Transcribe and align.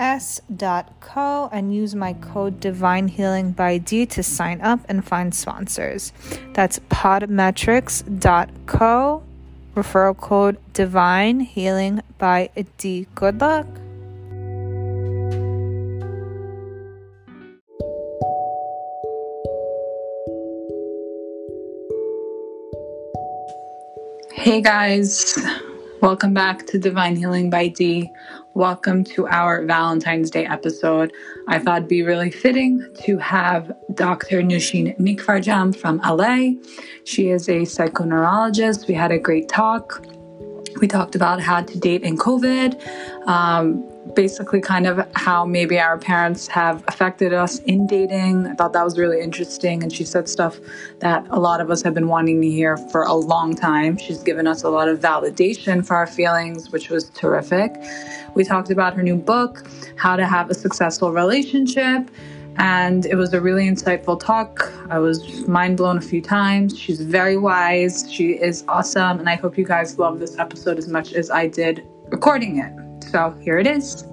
s.co 0.00 1.48
and 1.52 1.74
use 1.74 1.94
my 1.94 2.14
code 2.14 2.58
divine 2.58 3.06
healing 3.06 3.52
by 3.52 3.76
d 3.78 4.06
to 4.06 4.22
sign 4.22 4.62
up 4.62 4.80
and 4.88 5.04
find 5.04 5.34
sponsors. 5.34 6.12
That's 6.54 6.78
podmetrics.co 6.90 9.22
referral 9.76 10.16
code 10.16 10.56
divine 10.72 11.40
healing 11.40 12.00
by 12.18 12.48
d. 12.78 13.06
Good 13.14 13.40
luck. 13.40 13.66
Hey 24.40 24.62
guys, 24.62 25.38
welcome 26.00 26.32
back 26.32 26.66
to 26.68 26.78
Divine 26.78 27.14
Healing 27.14 27.50
by 27.50 27.68
D. 27.68 28.10
Welcome 28.54 29.04
to 29.04 29.28
our 29.28 29.64
Valentine's 29.64 30.28
Day 30.28 30.44
episode. 30.44 31.12
I 31.46 31.60
thought 31.60 31.78
it'd 31.78 31.88
be 31.88 32.02
really 32.02 32.32
fitting 32.32 32.84
to 33.04 33.16
have 33.18 33.70
Dr. 33.94 34.42
Nushin 34.42 34.98
Nikfarjam 34.98 35.74
from 35.74 35.98
LA. 35.98 36.60
She 37.04 37.28
is 37.28 37.48
a 37.48 37.60
psychoneurologist. 37.60 38.88
We 38.88 38.94
had 38.94 39.12
a 39.12 39.20
great 39.20 39.48
talk. 39.48 40.04
We 40.80 40.88
talked 40.88 41.14
about 41.14 41.40
how 41.40 41.62
to 41.62 41.78
date 41.78 42.02
in 42.02 42.16
COVID, 42.16 43.28
um, 43.28 43.88
basically 44.14 44.60
kind 44.60 44.86
of 44.86 45.06
how 45.14 45.44
maybe 45.44 45.78
our 45.78 45.98
parents 45.98 46.46
have 46.48 46.84
affected 46.88 47.32
us 47.32 47.58
in 47.60 47.86
dating. 47.86 48.46
I 48.46 48.54
thought 48.54 48.72
that 48.72 48.84
was 48.84 48.98
really 48.98 49.20
interesting. 49.20 49.82
And 49.82 49.92
she 49.92 50.04
said 50.04 50.28
stuff 50.28 50.58
that 51.00 51.26
a 51.30 51.38
lot 51.38 51.60
of 51.60 51.70
us 51.70 51.82
have 51.82 51.94
been 51.94 52.08
wanting 52.08 52.40
to 52.40 52.48
hear 52.48 52.76
for 52.76 53.02
a 53.02 53.14
long 53.14 53.54
time. 53.54 53.96
She's 53.96 54.22
given 54.22 54.46
us 54.46 54.62
a 54.62 54.70
lot 54.70 54.88
of 54.88 55.00
validation 55.00 55.84
for 55.86 55.96
our 55.96 56.06
feelings, 56.06 56.70
which 56.70 56.90
was 56.90 57.10
terrific. 57.10 57.74
We 58.34 58.44
talked 58.44 58.70
about 58.70 58.94
her 58.94 59.02
new 59.02 59.16
book, 59.16 59.66
How 59.96 60.16
to 60.16 60.26
Have 60.26 60.50
a 60.50 60.54
Successful 60.54 61.12
Relationship. 61.12 62.10
And 62.56 63.06
it 63.06 63.14
was 63.14 63.32
a 63.32 63.40
really 63.40 63.66
insightful 63.66 64.18
talk. 64.18 64.72
I 64.90 64.98
was 64.98 65.46
mind 65.46 65.76
blown 65.76 65.98
a 65.98 66.02
few 66.02 66.20
times. 66.20 66.78
She's 66.78 67.00
very 67.00 67.36
wise. 67.36 68.10
She 68.12 68.32
is 68.32 68.64
awesome. 68.68 69.18
And 69.18 69.28
I 69.28 69.36
hope 69.36 69.56
you 69.56 69.64
guys 69.64 69.98
love 69.98 70.18
this 70.18 70.38
episode 70.38 70.78
as 70.78 70.88
much 70.88 71.12
as 71.12 71.30
I 71.30 71.46
did 71.46 71.86
recording 72.08 72.58
it. 72.58 72.79
So 73.10 73.34
here 73.42 73.58
it 73.58 73.66
is. 73.66 74.04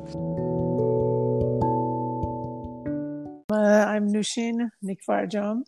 Uh, 3.51 3.85
I'm 3.85 4.11
Nushin 4.11 4.71
Nikfarjam, 4.83 5.61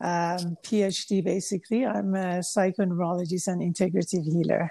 um, 0.00 0.56
PhD 0.64 1.22
basically. 1.22 1.84
I'm 1.84 2.14
a 2.14 2.40
psychoneurologist 2.40 3.48
and 3.48 3.60
integrative 3.60 4.24
healer. 4.24 4.70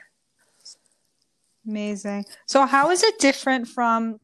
Amazing. 1.67 2.25
So, 2.47 2.65
how 2.65 2.89
is 2.89 3.03
it 3.03 3.19
different 3.19 3.67
from 3.67 4.19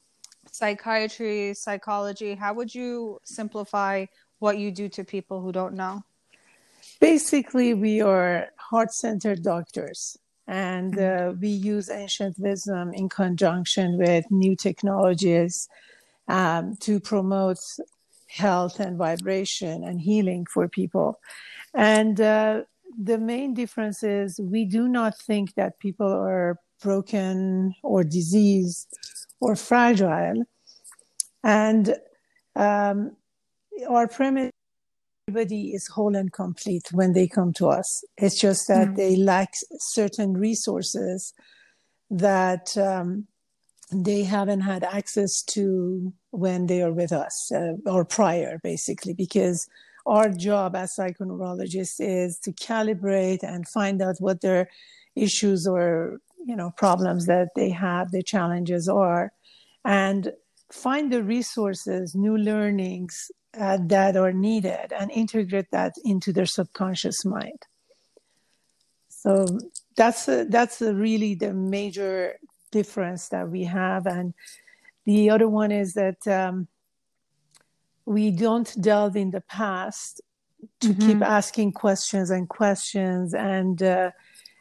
psychiatry, 0.51 1.53
psychology? 1.53 2.33
How 2.33 2.55
would 2.55 2.73
you 2.73 3.19
simplify 3.25 4.07
what 4.39 4.57
you 4.57 4.71
do 4.71 4.89
to 4.89 5.03
people 5.03 5.39
who 5.39 5.51
don't 5.51 5.75
know? 5.75 6.01
Basically, 6.99 7.75
we 7.75 8.01
are 8.01 8.47
heart 8.57 8.91
centered 8.91 9.44
doctors 9.44 10.17
and 10.51 11.00
uh, 11.00 11.34
we 11.39 11.47
use 11.47 11.89
ancient 11.89 12.38
wisdom 12.38 12.94
in 12.94 13.07
conjunction 13.07 13.97
with 13.97 14.29
new 14.29 14.53
technologies 14.53 15.69
um, 16.28 16.75
to 16.81 17.00
promote 17.00 17.59
health 18.28 18.81
and 18.81 18.97
vibration 18.97 19.85
and 19.85 20.01
healing 20.01 20.45
for 20.45 20.67
people. 20.67 21.22
And 21.73 22.19
uh, 22.19 22.63
the 23.01 23.17
main 23.17 23.53
difference 23.53 24.03
is 24.03 24.41
we 24.41 24.66
do 24.66 24.89
not 24.89 25.17
think 25.17 25.56
that 25.56 25.79
people 25.79 26.12
are 26.12 26.57
broken 26.83 27.73
or 27.81 28.03
diseased 28.03 28.89
or 29.39 29.56
fragile. 29.56 30.44
And 31.45 31.95
um, 32.57 33.16
our 33.88 34.09
premise 34.09 34.51
everybody 35.31 35.69
is 35.74 35.88
whole 35.88 36.16
and 36.16 36.34
complete 36.34 36.92
when 36.92 37.14
they 37.14 37.25
come 37.25 37.53
to 37.53 37.68
us. 37.68 38.03
It's 38.18 38.40
just 38.40 38.68
that 38.68 38.90
mm. 38.90 38.96
they 38.97 39.16
lack 39.16 39.53
certain 39.80 40.34
resources 40.34 41.34
that 42.09 42.78
um, 42.78 43.28
they 43.94 44.24
haven't 44.24 44.62
had 44.62 44.84
access 44.84 45.42
to 45.44 46.12
when 46.31 46.68
they 46.68 46.81
are 46.81 46.92
with 46.92 47.14
us 47.14 47.50
uh, 47.53 47.75
or 47.86 48.03
prior, 48.03 48.59
basically, 48.62 49.14
because 49.14 49.69
our 50.06 50.30
job 50.30 50.75
as 50.75 50.96
psychoneurologists 50.97 52.00
is 52.00 52.38
to 52.40 52.52
calibrate 52.52 53.44
and 53.44 53.68
find 53.69 54.02
out 54.02 54.16
what 54.19 54.42
their 54.42 54.69
issues 55.16 55.66
or 55.66 56.19
you 56.46 56.56
know 56.58 56.72
problems 56.75 57.25
that 57.28 57.50
they 57.56 57.69
have, 57.69 58.12
the 58.12 58.24
challenges 58.24 58.90
are, 58.90 59.31
and 59.86 60.34
find 60.71 61.11
the 61.11 61.23
resources, 61.23 62.15
new 62.15 62.37
learnings 62.37 63.31
uh, 63.59 63.77
that 63.83 64.15
are 64.15 64.31
needed 64.31 64.93
and 64.97 65.11
integrate 65.11 65.69
that 65.71 65.93
into 66.03 66.31
their 66.31 66.45
subconscious 66.45 67.25
mind. 67.25 67.59
So 69.09 69.45
that's 69.95 70.27
a, 70.27 70.45
that's 70.45 70.81
a 70.81 70.93
really 70.93 71.35
the 71.35 71.53
major 71.53 72.37
difference 72.71 73.29
that 73.29 73.49
we 73.49 73.65
have. 73.65 74.07
And 74.07 74.33
the 75.05 75.29
other 75.29 75.47
one 75.47 75.71
is 75.71 75.93
that 75.93 76.25
um, 76.27 76.67
we 78.05 78.31
don't 78.31 78.73
delve 78.81 79.15
in 79.15 79.31
the 79.31 79.41
past 79.41 80.21
to 80.79 80.89
mm-hmm. 80.89 81.07
keep 81.07 81.21
asking 81.21 81.73
questions 81.73 82.29
and 82.29 82.47
questions 82.47 83.33
and 83.33 83.83
uh, 83.83 84.11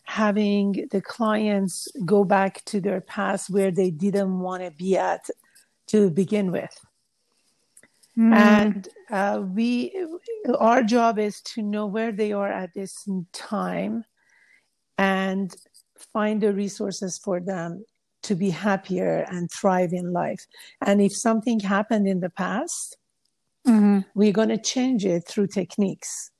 having 0.04 0.88
the 0.90 1.00
clients 1.00 1.88
go 2.04 2.24
back 2.24 2.64
to 2.64 2.80
their 2.80 3.00
past 3.00 3.50
where 3.50 3.70
they 3.70 3.90
didn't 3.90 4.40
want 4.40 4.62
to 4.62 4.70
be 4.72 4.96
at 4.96 5.30
to 5.90 6.10
begin 6.10 6.50
with. 6.52 6.76
Mm. 8.18 8.34
And 8.34 8.88
uh, 9.10 9.42
we, 9.42 9.94
our 10.58 10.82
job 10.82 11.18
is 11.18 11.40
to 11.42 11.62
know 11.62 11.86
where 11.86 12.12
they 12.12 12.32
are 12.32 12.50
at 12.50 12.74
this 12.74 13.08
time 13.32 14.04
and 14.98 15.54
find 16.12 16.40
the 16.40 16.52
resources 16.52 17.18
for 17.18 17.40
them 17.40 17.84
to 18.22 18.34
be 18.34 18.50
happier 18.50 19.24
and 19.28 19.50
thrive 19.50 19.92
in 19.92 20.12
life. 20.12 20.46
And 20.84 21.00
if 21.00 21.16
something 21.16 21.60
happened 21.60 22.06
in 22.06 22.20
the 22.20 22.30
past, 22.30 22.96
mm-hmm. 23.66 24.00
we're 24.14 24.32
going 24.32 24.50
to 24.50 24.58
change 24.58 25.06
it 25.06 25.26
through 25.26 25.46
techniques. 25.46 26.30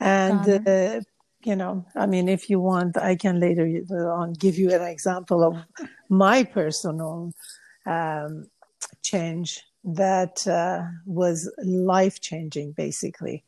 And, 0.00 0.68
uh, 0.68 1.00
you 1.44 1.56
know, 1.56 1.86
I 1.94 2.06
mean, 2.06 2.28
if 2.28 2.50
you 2.50 2.60
want, 2.60 2.96
I 2.96 3.14
can 3.14 3.38
later 3.38 3.66
on 4.10 4.32
give 4.32 4.56
you 4.58 4.72
an 4.72 4.82
example 4.82 5.44
of 5.44 5.56
my 6.08 6.44
personal 6.44 7.32
um, 7.86 8.46
change 9.12 9.64
that 9.84 10.46
uh, 10.46 10.82
was 11.06 11.50
life 11.64 12.20
changing, 12.20 12.72
basically. 12.72 13.44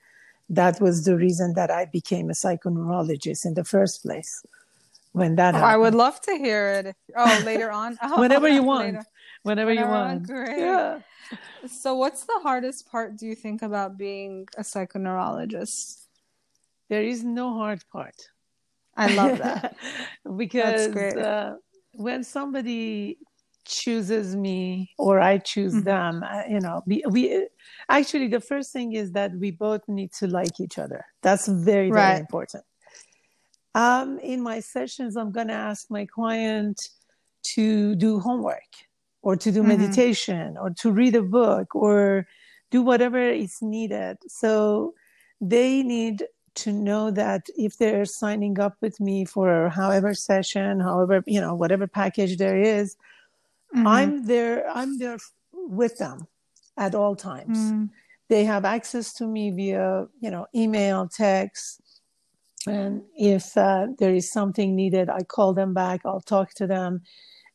That 0.48 0.80
was 0.80 1.04
the 1.04 1.16
reason 1.16 1.54
that 1.54 1.70
I 1.70 1.84
became 1.86 2.30
a 2.30 2.38
psychoneurologist 2.42 3.44
in 3.44 3.54
the 3.54 3.64
first 3.64 4.02
place. 4.02 4.44
When 5.12 5.34
that 5.36 5.54
oh, 5.54 5.58
I 5.58 5.76
would 5.76 5.94
love 5.94 6.20
to 6.28 6.32
hear 6.36 6.62
it. 6.78 6.96
Oh, 7.16 7.42
later 7.44 7.70
on? 7.70 7.98
Oh, 8.02 8.20
Whenever 8.20 8.48
you 8.48 8.62
want. 8.72 8.86
Whenever, 9.42 9.70
Whenever 9.70 9.72
you 9.72 9.86
want. 9.86 10.26
Great. 10.26 10.58
Yeah. 10.58 11.00
So, 11.66 11.94
what's 11.96 12.24
the 12.24 12.38
hardest 12.42 12.90
part, 12.90 13.16
do 13.16 13.26
you 13.26 13.34
think, 13.34 13.62
about 13.62 13.98
being 13.98 14.48
a 14.56 14.62
psychoneurologist? 14.62 16.06
There 16.88 17.02
is 17.02 17.22
no 17.24 17.54
hard 17.54 17.82
part. 17.92 18.18
I 18.96 19.06
love 19.14 19.38
that. 19.38 19.76
because 20.36 20.94
uh, 21.16 21.56
when 21.94 22.22
somebody 22.24 23.18
chooses 23.70 24.36
me 24.36 24.90
or 24.98 25.20
I 25.20 25.38
choose 25.38 25.74
mm-hmm. 25.74 25.84
them. 25.84 26.24
Uh, 26.24 26.42
you 26.48 26.60
know, 26.60 26.82
we, 26.86 27.02
we, 27.08 27.48
actually 27.88 28.28
the 28.28 28.40
first 28.40 28.72
thing 28.72 28.92
is 28.92 29.12
that 29.12 29.32
we 29.36 29.50
both 29.50 29.88
need 29.88 30.12
to 30.14 30.26
like 30.26 30.60
each 30.60 30.78
other. 30.78 31.06
That's 31.22 31.46
very 31.48 31.90
right. 31.90 32.08
very 32.08 32.20
important. 32.20 32.64
Um, 33.74 34.18
in 34.18 34.42
my 34.42 34.60
sessions, 34.60 35.16
I'm 35.16 35.30
going 35.30 35.48
to 35.48 35.54
ask 35.54 35.90
my 35.90 36.04
client 36.06 36.80
to 37.54 37.94
do 37.94 38.20
homework 38.20 38.72
or 39.22 39.36
to 39.36 39.52
do 39.52 39.60
mm-hmm. 39.60 39.68
meditation 39.68 40.56
or 40.60 40.70
to 40.70 40.90
read 40.90 41.14
a 41.14 41.22
book 41.22 41.74
or 41.74 42.26
do 42.70 42.82
whatever 42.82 43.20
is 43.20 43.58
needed. 43.62 44.18
So 44.28 44.94
they 45.40 45.82
need 45.82 46.24
to 46.56 46.72
know 46.72 47.10
that 47.10 47.46
if 47.56 47.78
they're 47.78 48.04
signing 48.04 48.58
up 48.58 48.76
with 48.80 49.00
me 49.00 49.24
for 49.24 49.68
however 49.68 50.14
session, 50.14 50.80
however, 50.80 51.22
you 51.26 51.40
know, 51.40 51.54
whatever 51.54 51.86
package 51.86 52.36
there 52.36 52.60
is, 52.60 52.96
Mm-hmm. 53.74 53.86
I'm 53.86 54.26
there. 54.26 54.68
I'm 54.68 54.98
there 54.98 55.18
with 55.52 55.98
them 55.98 56.26
at 56.76 56.94
all 56.94 57.14
times. 57.14 57.58
Mm. 57.58 57.90
They 58.28 58.44
have 58.44 58.64
access 58.64 59.12
to 59.14 59.26
me 59.26 59.50
via, 59.50 60.06
you 60.20 60.30
know, 60.30 60.46
email, 60.54 61.08
text, 61.08 61.80
And 62.66 63.02
if 63.16 63.56
uh, 63.56 63.88
there 63.98 64.14
is 64.14 64.30
something 64.30 64.76
needed, 64.76 65.08
I 65.08 65.22
call 65.22 65.54
them 65.54 65.72
back, 65.74 66.02
I'll 66.04 66.20
talk 66.20 66.52
to 66.54 66.66
them. 66.66 67.02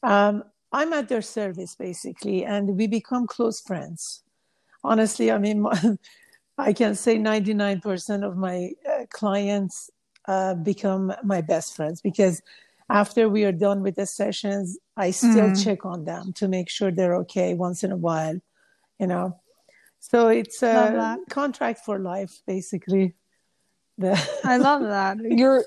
Um, 0.04 0.44
I'm 0.72 0.94
at 0.94 1.08
their 1.10 1.22
service 1.22 1.76
basically, 1.76 2.44
and 2.44 2.76
we 2.78 2.88
become 2.88 3.28
close 3.28 3.62
friends. 3.62 4.24
Honestly, 4.84 5.32
I 5.32 5.38
mean, 5.38 5.66
I 6.58 6.74
can 6.74 6.96
say 6.96 7.18
99% 7.18 8.24
of 8.24 8.36
my 8.36 8.72
uh, 8.90 9.06
clients 9.12 9.90
uh, 10.28 10.56
become 10.56 11.14
my 11.24 11.42
best 11.42 11.76
friends 11.76 12.02
because 12.02 12.42
after 12.90 13.30
we 13.30 13.46
are 13.46 13.52
done 13.52 13.82
with 13.82 13.96
the 13.96 14.06
sessions, 14.06 14.78
I 14.96 15.12
still 15.12 15.50
mm. 15.50 15.64
check 15.64 15.86
on 15.86 16.06
them 16.06 16.34
to 16.34 16.48
make 16.48 16.70
sure 16.70 16.92
they're 16.92 17.16
okay 17.18 17.54
once 17.54 17.84
in 17.84 17.92
a 17.92 17.98
while, 17.98 18.40
you 19.00 19.08
know. 19.08 19.40
So 20.00 20.28
it's 20.28 20.62
a 20.62 21.18
contract 21.30 21.82
for 21.84 21.98
life, 21.98 22.42
basically. 22.46 23.16
I 24.44 24.58
love 24.58 24.84
that. 24.84 25.18
You're 25.24 25.66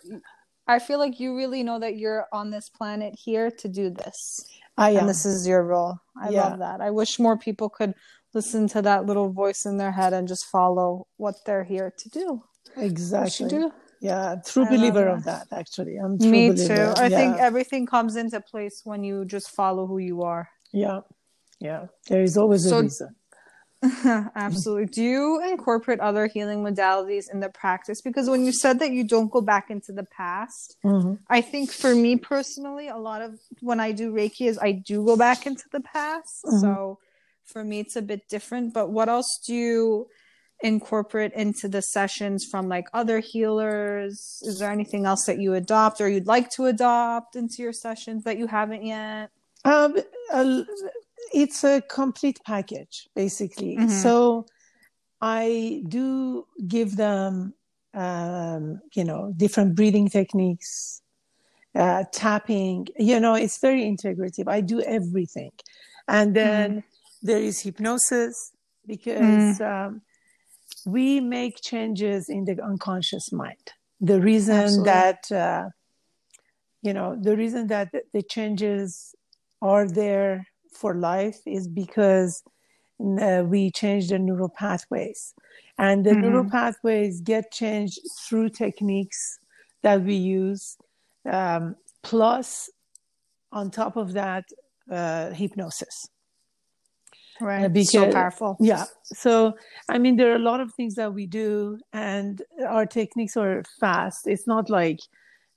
I 0.69 0.79
feel 0.79 0.99
like 0.99 1.19
you 1.19 1.35
really 1.35 1.63
know 1.63 1.79
that 1.79 1.97
you're 1.97 2.27
on 2.31 2.51
this 2.51 2.69
planet 2.69 3.15
here 3.19 3.51
to 3.51 3.69
do 3.69 3.89
this. 3.89 4.47
I 4.77 4.91
am. 4.91 4.99
And 4.99 5.09
this 5.09 5.25
is 5.25 5.49
your 5.49 5.65
role. 5.65 5.99
I 6.15 6.29
yeah. 6.29 6.49
love 6.49 6.59
that. 6.59 6.83
I 6.83 6.91
wish 6.91 7.19
more 7.19 7.39
people 7.39 7.71
could 7.71 7.95
listen 8.35 8.69
to 8.69 8.83
that 8.83 9.07
little 9.07 9.33
voice 9.33 9.65
in 9.65 9.79
their 9.79 9.93
head 9.93 10.13
and 10.13 10.29
just 10.29 10.45
follow 10.45 11.07
what 11.17 11.37
they're 11.47 11.65
here 11.65 11.95
to 11.97 12.09
do. 12.11 12.43
Exactly. 12.77 13.71
Yeah, 14.01 14.37
true 14.47 14.65
I 14.65 14.71
believer 14.71 15.09
of 15.09 15.25
that. 15.25 15.49
Actually, 15.53 15.97
I'm 15.97 16.17
me 16.19 16.51
believer. 16.51 16.77
too. 16.77 17.01
I 17.01 17.07
yeah. 17.07 17.17
think 17.17 17.39
everything 17.39 17.87
comes 17.87 18.17
into 18.17 18.41
place 18.41 18.83
when 18.85 19.05
you 19.05 19.25
just 19.25 19.51
follow 19.51 19.87
who 19.87 19.99
you 19.99 20.23
are. 20.23 20.49
Yeah, 20.73 21.01
yeah. 21.59 21.87
There 22.09 22.23
is 22.23 22.37
always 22.37 22.69
so, 22.69 22.79
a 22.79 22.83
reason. 22.83 23.17
Absolutely. 24.35 24.87
Do 24.87 25.03
you 25.03 25.43
incorporate 25.51 26.01
other 26.01 26.27
healing 26.27 26.65
modalities 26.65 27.25
in 27.33 27.41
the 27.41 27.49
practice? 27.49 28.01
Because 28.01 28.29
when 28.29 28.45
you 28.45 28.53
said 28.53 28.81
that 28.81 28.91
you 28.91 29.05
don't 29.05 29.31
go 29.31 29.41
back 29.41 29.71
into 29.71 29.93
the 29.93 30.03
past, 30.05 30.77
mm-hmm. 30.85 31.15
I 31.29 31.41
think 31.41 31.71
for 31.71 31.95
me 31.95 32.17
personally, 32.17 32.89
a 32.89 32.97
lot 32.97 33.23
of 33.23 33.39
when 33.61 33.79
I 33.79 33.93
do 33.93 34.13
Reiki 34.13 34.49
is 34.49 34.59
I 34.59 34.73
do 34.73 35.05
go 35.05 35.17
back 35.17 35.47
into 35.47 35.65
the 35.71 35.81
past. 35.81 36.45
Mm-hmm. 36.45 36.59
So 36.59 36.99
for 37.45 37.63
me, 37.63 37.81
it's 37.81 37.95
a 37.95 38.03
bit 38.03 38.29
different. 38.29 38.75
But 38.75 38.91
what 38.91 39.09
else 39.09 39.41
do 39.47 39.55
you 39.55 40.09
incorporate 40.63 41.33
into 41.35 41.69
the 41.69 41.83
sessions 41.83 42.45
from 42.45 42.69
like 42.69 42.89
other 42.93 43.21
healers? 43.21 44.43
Is 44.45 44.59
there 44.59 44.71
anything 44.71 45.07
else 45.07 45.27
that 45.27 45.39
you 45.39 45.55
adopt 45.55 46.01
or 46.01 46.09
you'd 46.09 46.27
like 46.27 46.51
to 46.51 46.67
adopt 46.67 47.37
into 47.37 47.63
your 47.63 47.73
sessions 47.73 48.25
that 48.25 48.39
you 48.39 48.47
haven't 48.47 48.85
yet? 48.85 49.31
Um, 49.65 49.97
uh, 50.33 50.63
it's 51.33 51.65
a 51.65 51.81
complete 51.83 52.41
package 52.45 53.09
basically 53.15 53.77
mm-hmm. 53.77 53.89
so 53.89 54.47
i 55.21 55.83
do 55.89 56.47
give 56.67 56.97
them 56.97 57.55
um, 57.95 58.81
you 58.95 59.05
know 59.05 59.33
different 59.37 59.75
breathing 59.75 60.09
techniques 60.09 61.03
uh, 61.75 62.05
tapping 62.13 62.87
you 62.99 63.19
know 63.19 63.35
it's 63.35 63.59
very 63.59 63.83
integrative 63.83 64.49
i 64.49 64.61
do 64.61 64.81
everything 64.83 65.51
and 66.07 66.35
then 66.35 66.77
mm. 66.77 66.83
there 67.23 67.39
is 67.39 67.61
hypnosis 67.61 68.53
because 68.87 69.59
mm. 69.59 69.87
um, 69.87 70.03
we 70.87 71.21
make 71.21 71.61
changes 71.61 72.29
in 72.29 72.45
the 72.45 72.63
unconscious 72.63 73.33
mind 73.33 73.73
the 74.01 74.21
reason 74.21 74.55
Absolutely. 74.55 74.85
that 74.85 75.33
uh, 75.33 75.69
you 76.83 76.93
know 76.93 77.17
the 77.21 77.37
reason 77.37 77.67
that 77.69 77.93
the 78.13 78.23
changes 78.23 79.15
are 79.61 79.89
there 79.89 80.47
for 80.73 80.95
life 80.95 81.41
is 81.47 81.67
because 81.67 82.43
uh, 83.01 83.43
we 83.47 83.71
change 83.71 84.09
the 84.09 84.19
neural 84.19 84.49
pathways. 84.49 85.35
And 85.79 86.05
the 86.05 86.11
mm-hmm. 86.11 86.21
neural 86.21 86.51
pathways 86.51 87.21
get 87.21 87.53
changed 87.53 88.01
through 88.21 88.51
techniques 88.51 89.39
that 89.83 90.03
we 90.03 90.15
use, 90.15 90.77
um, 91.31 91.77
plus, 92.03 92.69
on 93.53 93.71
top 93.71 93.97
of 93.97 94.13
that, 94.15 94.45
uh, 94.91 95.31
hypnosis. 95.31 96.09
Right. 97.41 97.65
Uh, 97.65 97.69
because, 97.69 97.91
so 97.91 98.13
powerful. 98.13 98.57
Yeah. 98.61 98.85
So, 99.05 99.55
I 99.89 99.99
mean, 99.99 100.17
there 100.17 100.33
are 100.33 100.37
a 100.37 100.41
lot 100.41 100.61
of 100.61 100.73
things 100.75 100.95
that 100.97 101.15
we 101.15 101.27
do, 101.27 101.79
and 101.93 102.43
our 102.67 102.87
techniques 102.87 103.37
are 103.37 103.63
fast. 103.81 104.27
It's 104.27 104.47
not 104.47 104.71
like 104.71 105.01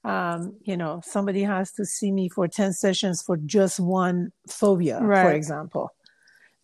um, 0.04 0.56
you 0.64 0.78
know, 0.78 1.02
somebody 1.04 1.44
has 1.44 1.72
to 1.74 1.86
see 1.86 2.12
me 2.12 2.30
for 2.30 2.48
10 2.48 2.74
sessions 2.74 3.22
for 3.22 3.38
just 3.38 3.80
one 3.80 4.32
phobia, 4.48 5.00
right. 5.00 5.24
for 5.24 5.32
example, 5.32 5.94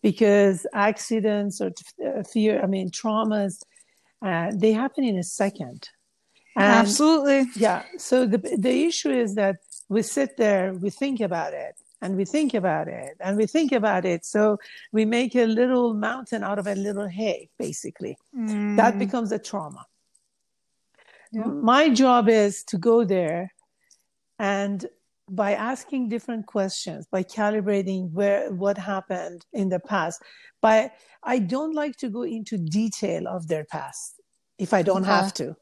because 0.02 0.66
accidents 0.74 1.60
or 1.60 1.70
uh, 2.04 2.22
fear, 2.24 2.60
I 2.62 2.66
mean, 2.66 2.90
traumas, 2.90 3.62
uh, 4.22 4.50
they 4.52 4.72
happen 4.72 5.04
in 5.04 5.16
a 5.16 5.22
second. 5.22 5.88
And, 6.56 6.66
Absolutely. 6.66 7.46
Yeah. 7.54 7.84
So 7.98 8.26
the, 8.26 8.38
the 8.38 8.86
issue 8.86 9.10
is 9.10 9.36
that 9.36 9.56
we 9.88 10.02
sit 10.02 10.36
there, 10.36 10.74
we 10.74 10.90
think 10.90 11.20
about 11.20 11.54
it, 11.54 11.76
and 12.00 12.16
we 12.16 12.24
think 12.24 12.54
about 12.54 12.88
it, 12.88 13.16
and 13.20 13.36
we 13.36 13.46
think 13.46 13.72
about 13.72 14.04
it. 14.04 14.24
So 14.24 14.58
we 14.92 15.04
make 15.04 15.34
a 15.34 15.46
little 15.46 15.94
mountain 15.94 16.42
out 16.44 16.58
of 16.58 16.66
a 16.66 16.74
little 16.74 17.08
hay, 17.08 17.50
basically. 17.58 18.16
Mm. 18.36 18.76
That 18.76 18.98
becomes 18.98 19.32
a 19.32 19.38
trauma. 19.38 19.84
Yeah. 21.32 21.44
My 21.44 21.88
job 21.90 22.28
is 22.28 22.64
to 22.64 22.78
go 22.78 23.04
there 23.04 23.52
and 24.38 24.86
by 25.28 25.52
asking 25.52 26.08
different 26.08 26.46
questions, 26.46 27.06
by 27.10 27.22
calibrating 27.22 28.10
where 28.12 28.50
what 28.50 28.78
happened 28.78 29.44
in 29.52 29.68
the 29.68 29.80
past. 29.80 30.22
But 30.62 30.92
I 31.22 31.38
don't 31.38 31.74
like 31.74 31.96
to 31.98 32.08
go 32.08 32.22
into 32.22 32.56
detail 32.56 33.28
of 33.28 33.46
their 33.48 33.64
past 33.64 34.20
if 34.58 34.72
I 34.72 34.82
don't 34.82 35.02
okay. 35.02 35.10
have 35.10 35.34
to. 35.34 35.56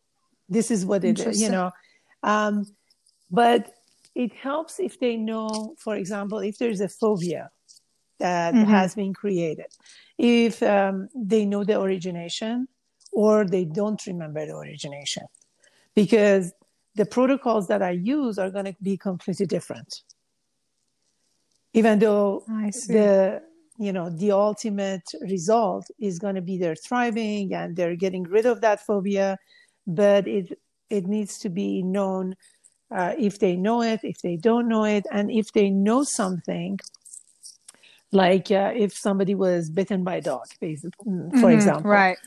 This 0.48 0.70
is 0.70 0.86
what 0.86 1.04
it 1.04 1.18
is, 1.18 1.40
you 1.40 1.50
know. 1.50 1.72
Um, 2.22 2.66
but 3.30 3.72
it 4.16 4.32
helps 4.32 4.80
if 4.80 4.98
they 4.98 5.16
know, 5.16 5.74
for 5.78 5.94
example, 5.94 6.38
if 6.38 6.56
there's 6.56 6.80
a 6.80 6.88
phobia 6.88 7.50
that 8.18 8.54
mm-hmm. 8.54 8.70
has 8.70 8.94
been 8.94 9.12
created, 9.12 9.66
if 10.16 10.62
um, 10.62 11.08
they 11.14 11.44
know 11.44 11.62
the 11.64 11.78
origination 11.78 12.66
or 13.12 13.44
they 13.44 13.66
don't 13.66 14.06
remember 14.06 14.46
the 14.46 14.56
origination 14.56 15.24
because 15.94 16.54
the 16.94 17.04
protocols 17.04 17.68
that 17.68 17.82
I 17.82 17.90
use 17.90 18.38
are 18.38 18.50
going 18.50 18.64
to 18.64 18.74
be 18.80 18.96
completely 18.96 19.44
different. 19.44 20.00
Even 21.74 21.98
though 21.98 22.42
the 22.88 23.42
you 23.78 23.92
know 23.92 24.08
the 24.08 24.32
ultimate 24.32 25.06
result 25.20 25.86
is 25.98 26.18
going 26.18 26.36
to 26.36 26.40
be 26.40 26.56
they're 26.56 26.74
thriving 26.74 27.52
and 27.52 27.76
they're 27.76 27.96
getting 27.96 28.22
rid 28.22 28.46
of 28.46 28.62
that 28.62 28.80
phobia, 28.86 29.36
but 29.86 30.26
it 30.26 30.58
it 30.88 31.06
needs 31.06 31.38
to 31.40 31.50
be 31.50 31.82
known 31.82 32.34
uh, 32.90 33.14
if 33.18 33.38
they 33.38 33.56
know 33.56 33.82
it, 33.82 34.00
if 34.02 34.20
they 34.22 34.36
don't 34.36 34.68
know 34.68 34.84
it, 34.84 35.06
and 35.10 35.30
if 35.30 35.52
they 35.52 35.70
know 35.70 36.04
something, 36.04 36.78
like 38.12 38.50
uh, 38.50 38.72
if 38.74 38.96
somebody 38.96 39.34
was 39.34 39.70
bitten 39.70 40.04
by 40.04 40.16
a 40.16 40.20
dog, 40.20 40.46
basically, 40.60 41.04
for 41.04 41.12
mm-hmm, 41.12 41.48
example, 41.48 41.90
right? 41.90 42.18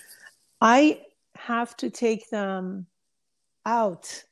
I 0.61 1.01
have 1.35 1.75
to 1.77 1.89
take 1.89 2.29
them 2.29 2.87
out 3.65 4.23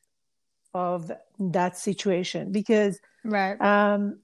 of 0.73 1.11
that 1.39 1.77
situation 1.77 2.51
because 2.51 2.99
right. 3.23 3.59
um, 3.61 4.19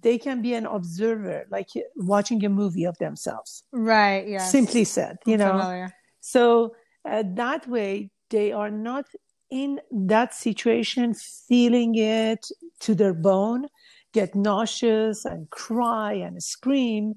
they 0.00 0.18
can 0.18 0.42
be 0.42 0.54
an 0.54 0.66
observer 0.66 1.46
like 1.50 1.68
watching 1.96 2.44
a 2.44 2.48
movie 2.48 2.84
of 2.84 2.96
themselves. 2.98 3.64
Right 3.72 4.28
yeah 4.28 4.44
simply 4.44 4.84
said 4.84 5.18
you 5.26 5.34
I'm 5.34 5.38
know? 5.40 5.50
familiar. 5.50 5.94
so 6.20 6.74
uh, 7.04 7.24
that 7.34 7.66
way 7.66 8.10
they 8.30 8.52
are 8.52 8.70
not 8.70 9.06
in 9.50 9.80
that 9.90 10.34
situation 10.34 11.14
feeling 11.14 11.94
it 11.94 12.46
to 12.80 12.94
their 12.94 13.14
bone 13.14 13.66
get 14.12 14.34
nauseous 14.34 15.24
and 15.24 15.48
cry 15.50 16.12
and 16.12 16.42
scream 16.42 17.14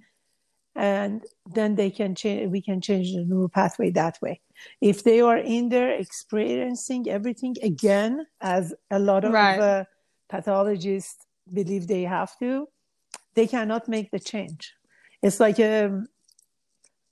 and 0.76 1.24
then 1.54 1.76
they 1.76 1.90
can 1.90 2.16
change 2.16 2.50
we 2.50 2.62
can 2.62 2.80
change 2.80 3.14
the 3.14 3.26
neural 3.26 3.50
pathway 3.50 3.90
that 3.90 4.18
way 4.22 4.40
if 4.80 5.04
they 5.04 5.22
are 5.22 5.38
in 5.38 5.70
there 5.70 5.92
experiencing 5.92 7.10
everything 7.10 7.56
again, 7.62 8.26
as 8.40 8.74
a 8.90 9.00
lot 9.00 9.24
of 9.24 9.34
right. 9.34 9.60
uh, 9.60 9.84
pathologists 10.30 11.26
believe 11.52 11.88
they 11.88 12.04
have 12.04 12.38
to, 12.40 12.68
they 13.36 13.48
cannot 13.48 13.88
make 13.88 14.12
the 14.12 14.20
change. 14.20 14.74
It's 15.22 15.40
like 15.40 15.60
a 15.60 16.04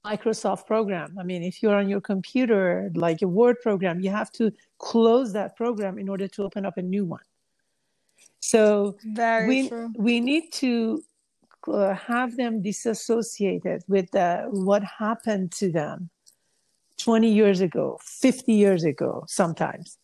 Microsoft 0.05 0.65
program. 0.65 1.17
I 1.19 1.23
mean, 1.23 1.43
if 1.43 1.61
you're 1.61 1.75
on 1.75 1.89
your 1.89 2.01
computer, 2.01 2.89
like 2.95 3.21
a 3.21 3.27
Word 3.27 3.57
program, 3.61 3.99
you 3.99 4.09
have 4.09 4.31
to 4.33 4.51
close 4.77 5.33
that 5.33 5.55
program 5.55 5.97
in 5.99 6.07
order 6.07 6.27
to 6.27 6.43
open 6.43 6.65
up 6.65 6.77
a 6.77 6.81
new 6.81 7.05
one. 7.05 7.27
So 8.39 8.97
Very 9.03 9.47
we 9.47 9.69
true. 9.69 9.91
we 9.97 10.19
need 10.19 10.51
to 10.53 11.03
uh, 11.67 11.93
have 11.93 12.37
them 12.37 12.61
disassociated 12.61 13.83
with 13.87 14.13
uh, 14.15 14.43
what 14.45 14.83
happened 14.83 15.51
to 15.53 15.71
them 15.71 16.09
20 16.97 17.31
years 17.31 17.61
ago, 17.61 17.99
50 18.01 18.53
years 18.53 18.83
ago, 18.83 19.25
sometimes, 19.27 19.97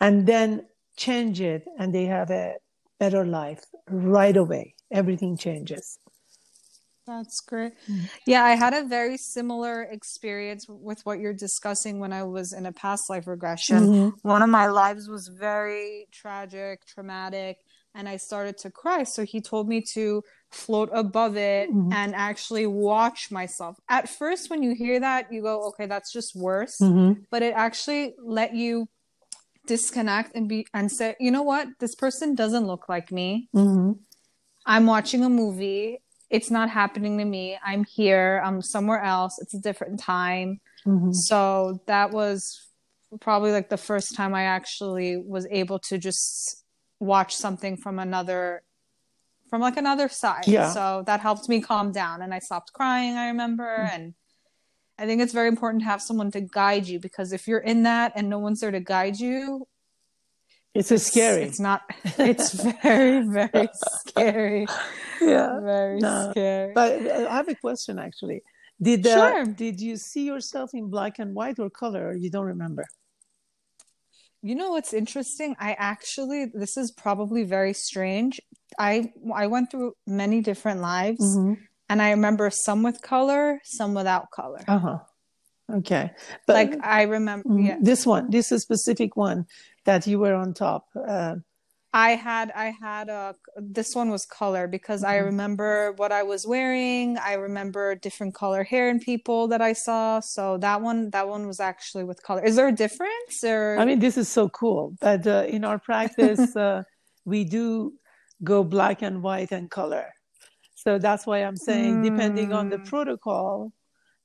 and 0.00 0.26
then 0.26 0.66
change 0.96 1.40
it 1.40 1.66
and 1.78 1.94
they 1.94 2.04
have 2.06 2.30
a 2.30 2.54
better 2.98 3.24
life 3.24 3.64
right 3.88 4.36
away. 4.36 4.74
Everything 4.90 5.36
changes. 5.36 5.98
That's 7.06 7.40
great. 7.40 7.72
Yeah, 8.26 8.44
I 8.44 8.52
had 8.54 8.74
a 8.74 8.84
very 8.84 9.16
similar 9.16 9.82
experience 9.82 10.66
with 10.68 11.04
what 11.04 11.18
you're 11.18 11.32
discussing 11.34 11.98
when 11.98 12.12
I 12.12 12.22
was 12.22 12.52
in 12.52 12.66
a 12.66 12.72
past 12.72 13.10
life 13.10 13.26
regression. 13.26 13.88
Mm-hmm. 13.88 14.28
One 14.28 14.42
of 14.42 14.48
my 14.48 14.66
lives 14.68 15.08
was 15.08 15.26
very 15.28 16.06
tragic, 16.12 16.86
traumatic, 16.86 17.58
and 17.94 18.08
I 18.08 18.16
started 18.18 18.56
to 18.58 18.70
cry. 18.70 19.02
So 19.02 19.24
he 19.24 19.40
told 19.40 19.68
me 19.68 19.82
to 19.94 20.22
float 20.50 20.90
above 20.92 21.36
it 21.36 21.70
Mhm. 21.70 21.92
and 21.92 22.14
actually 22.14 22.66
watch 22.66 23.30
myself. 23.30 23.78
At 23.88 24.08
first, 24.08 24.48
when 24.48 24.62
you 24.62 24.74
hear 24.74 25.00
that, 25.00 25.32
you 25.32 25.42
go, 25.42 25.62
okay, 25.68 25.86
that's 25.86 26.12
just 26.12 26.36
worse. 26.36 26.78
Mm-hmm. 26.80 27.22
But 27.30 27.42
it 27.42 27.54
actually 27.56 28.14
let 28.22 28.54
you 28.54 28.86
disconnect 29.66 30.34
and 30.34 30.48
be 30.48 30.66
and 30.74 30.90
say, 30.90 31.16
you 31.20 31.30
know 31.30 31.42
what? 31.42 31.68
This 31.80 31.94
person 31.94 32.34
doesn't 32.34 32.66
look 32.66 32.88
like 32.88 33.10
me. 33.12 33.48
Mm-hmm. 33.54 33.92
I'm 34.66 34.86
watching 34.86 35.24
a 35.24 35.28
movie. 35.28 35.98
It's 36.32 36.50
not 36.50 36.70
happening 36.70 37.18
to 37.18 37.24
me. 37.26 37.58
I'm 37.62 37.84
here. 37.84 38.42
I'm 38.44 38.62
somewhere 38.62 39.02
else. 39.02 39.38
It's 39.38 39.52
a 39.52 39.60
different 39.60 40.00
time. 40.00 40.60
Mm-hmm. 40.86 41.12
So 41.12 41.80
that 41.86 42.10
was 42.10 42.68
probably 43.20 43.52
like 43.52 43.68
the 43.68 43.76
first 43.76 44.16
time 44.16 44.34
I 44.34 44.44
actually 44.44 45.18
was 45.18 45.46
able 45.50 45.78
to 45.80 45.98
just 45.98 46.64
watch 46.98 47.36
something 47.36 47.76
from 47.76 47.98
another 47.98 48.62
from 49.50 49.60
like 49.60 49.76
another 49.76 50.08
side. 50.08 50.46
Yeah. 50.46 50.70
So 50.70 51.02
that 51.04 51.20
helped 51.20 51.46
me 51.50 51.60
calm 51.60 51.92
down 51.92 52.22
and 52.22 52.32
I 52.32 52.38
stopped 52.38 52.72
crying, 52.72 53.18
I 53.18 53.26
remember, 53.26 53.68
and 53.92 54.14
I 54.98 55.04
think 55.04 55.20
it's 55.20 55.34
very 55.34 55.48
important 55.48 55.82
to 55.82 55.88
have 55.90 56.00
someone 56.00 56.30
to 56.30 56.40
guide 56.40 56.86
you 56.86 56.98
because 56.98 57.34
if 57.34 57.46
you're 57.46 57.58
in 57.58 57.82
that 57.82 58.12
and 58.16 58.30
no 58.30 58.38
one's 58.38 58.60
there 58.60 58.70
to 58.70 58.80
guide 58.80 59.20
you, 59.20 59.68
It's 60.74 60.90
a 60.90 60.98
scary. 60.98 61.42
It's 61.44 61.60
not 61.60 61.82
it's 62.18 62.52
very 62.82 63.20
very 63.26 63.68
scary. 63.74 64.66
yeah. 65.20 65.60
Very 65.60 66.00
No, 66.00 66.30
scary. 66.30 66.72
But 66.74 67.06
uh, 67.06 67.26
I 67.28 67.36
have 67.36 67.48
a 67.48 67.54
question 67.54 67.98
actually. 67.98 68.42
Did 68.80 69.06
uh, 69.06 69.14
Sure. 69.14 69.44
did 69.44 69.80
you 69.80 69.96
see 69.96 70.24
yourself 70.24 70.70
in 70.72 70.88
black 70.88 71.18
and 71.18 71.34
white 71.34 71.58
or 71.58 71.68
color? 71.70 72.08
Or 72.08 72.14
you 72.14 72.30
don't 72.30 72.46
remember? 72.46 72.84
You 74.42 74.54
know 74.56 74.70
what's 74.70 74.92
interesting? 74.92 75.54
I 75.60 75.74
actually 75.78 76.46
this 76.52 76.76
is 76.76 76.90
probably 76.90 77.44
very 77.44 77.74
strange. 77.74 78.40
I 78.78 79.12
I 79.34 79.46
went 79.46 79.70
through 79.70 79.92
many 80.06 80.40
different 80.40 80.80
lives 80.80 81.22
and 81.88 82.02
I 82.02 82.10
remember 82.10 82.50
some 82.50 82.82
with 82.82 83.02
color, 83.02 83.60
some 83.64 83.94
without 83.94 84.30
color. 84.30 84.64
Uh 84.66 84.78
huh. 84.78 84.98
Okay. 85.70 86.10
But 86.46 86.54
like 86.54 86.74
I 86.84 87.02
remember 87.02 87.48
Mhm. 87.48 87.66
yeah. 87.68 87.76
this 87.80 88.04
one, 88.04 88.30
this 88.30 88.46
is 88.50 88.56
a 88.56 88.60
specific 88.60 89.16
one 89.16 89.46
that 89.84 90.06
you 90.06 90.18
were 90.18 90.34
on 90.34 90.54
top. 90.54 90.86
Uh, 90.96 91.36
I 91.94 92.10
had 92.12 92.50
I 92.52 92.72
had 92.80 93.10
a 93.10 93.34
this 93.56 93.94
one 93.94 94.10
was 94.10 94.24
color 94.24 94.66
because 94.66 95.04
I 95.04 95.16
Mhm. 95.16 95.24
remember 95.26 95.92
what 95.96 96.10
I 96.10 96.22
was 96.22 96.46
wearing. 96.46 97.18
I 97.18 97.34
remember 97.34 97.94
different 97.94 98.34
color 98.34 98.64
hair 98.64 98.88
in 98.88 98.98
people 98.98 99.48
that 99.48 99.60
I 99.60 99.74
saw. 99.74 100.20
So 100.20 100.56
that 100.58 100.80
one 100.80 101.10
that 101.10 101.28
one 101.28 101.46
was 101.46 101.60
actually 101.60 102.04
with 102.04 102.22
color. 102.22 102.42
Is 102.44 102.56
there 102.56 102.68
a 102.68 102.72
difference 102.72 103.44
or 103.44 103.76
I 103.78 103.84
mean, 103.84 103.98
this 103.98 104.16
is 104.16 104.28
so 104.28 104.48
cool. 104.48 104.96
But 105.00 105.26
uh, 105.26 105.44
in 105.48 105.64
our 105.64 105.78
practice, 105.78 106.56
uh, 106.56 106.82
we 107.26 107.44
do 107.44 107.92
go 108.42 108.64
black 108.64 109.02
and 109.02 109.22
white 109.22 109.52
and 109.52 109.70
color. 109.70 110.06
So 110.74 110.98
that's 110.98 111.26
why 111.26 111.38
I'm 111.38 111.56
saying, 111.56 112.02
depending 112.02 112.52
on 112.52 112.68
the 112.68 112.78
Mm. 112.78 112.84
protocol, 112.86 113.72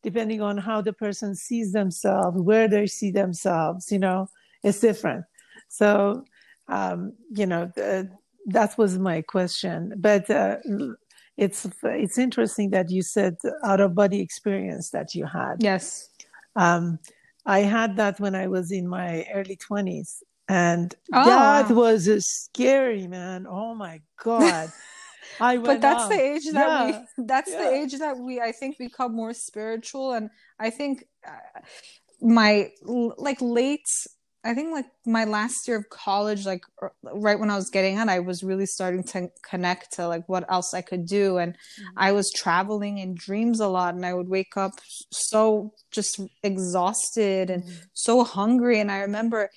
depending 0.03 0.41
on 0.41 0.57
how 0.57 0.81
the 0.81 0.93
person 0.93 1.35
sees 1.35 1.71
themselves, 1.73 2.41
where 2.41 2.67
they 2.67 2.87
see 2.87 3.11
themselves, 3.11 3.91
you 3.91 3.99
know, 3.99 4.29
it's 4.63 4.79
different. 4.79 5.25
So, 5.77 6.25
um, 6.67 7.13
you 7.29 7.45
know, 7.45 7.71
th- 7.75 8.07
that 8.47 8.77
was 8.77 8.97
my 8.97 9.21
question. 9.21 9.93
But 9.97 10.29
uh, 10.29 10.57
it's 11.37 11.67
it's 11.83 12.17
interesting 12.17 12.71
that 12.71 12.89
you 12.89 13.01
said 13.03 13.35
out 13.63 13.79
of 13.79 13.93
body 13.93 14.19
experience 14.21 14.89
that 14.89 15.13
you 15.13 15.25
had. 15.25 15.57
Yes. 15.59 16.09
Um, 16.55 16.99
I 17.45 17.59
had 17.59 17.95
that 17.97 18.19
when 18.19 18.35
I 18.35 18.47
was 18.47 18.71
in 18.71 18.87
my 18.87 19.25
early 19.33 19.57
20s. 19.57 20.23
And 20.49 20.95
Oh, 21.13 21.25
that 21.25 21.69
was 21.71 22.07
a 22.07 22.21
scary, 22.21 23.07
man. 23.07 23.45
Oh 23.47 23.75
my 23.75 24.01
God. 24.23 24.71
I 25.39 25.57
but 25.57 25.81
that's 25.81 26.03
on. 26.03 26.09
the 26.09 26.19
age 26.19 26.45
that 26.53 26.67
Yeah, 26.67 27.01
we 27.17 27.25
that's 27.25 27.51
the 27.51 27.69
age 27.79 27.93
that 27.99 28.17
we 28.17 28.41
i 28.41 28.51
think 28.51 28.77
become 28.77 29.13
more 29.13 29.33
spiritual 29.33 30.13
and 30.13 30.29
i 30.59 30.69
think 30.69 31.05
uh, 31.27 31.59
my 32.21 32.71
like 33.17 33.39
late 33.41 33.87
i 34.47 34.53
think 34.53 34.71
like 34.71 34.85
my 35.05 35.25
last 35.25 35.67
year 35.67 35.77
of 35.77 35.89
college 35.89 36.45
like 36.45 36.63
right 37.03 37.39
when 37.39 37.49
i 37.49 37.55
was 37.55 37.69
getting 37.69 37.97
out 37.97 38.09
i 38.09 38.19
was 38.19 38.43
really 38.43 38.65
starting 38.65 39.03
to 39.03 39.29
connect 39.47 39.93
to 39.93 40.07
like 40.07 40.27
what 40.27 40.49
else 40.51 40.73
i 40.73 40.81
could 40.81 41.05
do. 41.05 41.37
And 41.37 41.55
i 41.95 42.11
was 42.11 42.31
traveling 42.35 42.97
in 42.97 43.15
dreams 43.15 43.59
a 43.59 43.67
lot 43.67 43.93
and 43.95 44.05
i 44.05 44.13
would 44.13 44.29
wake 44.29 44.55
up 44.55 44.71
so 45.11 45.73
just 45.91 46.21
exhausted 46.43 47.49
and 47.49 47.63
so 47.93 48.23
hungry. 48.23 48.79
And 48.79 48.91
i 48.91 48.99
remember 48.99 49.49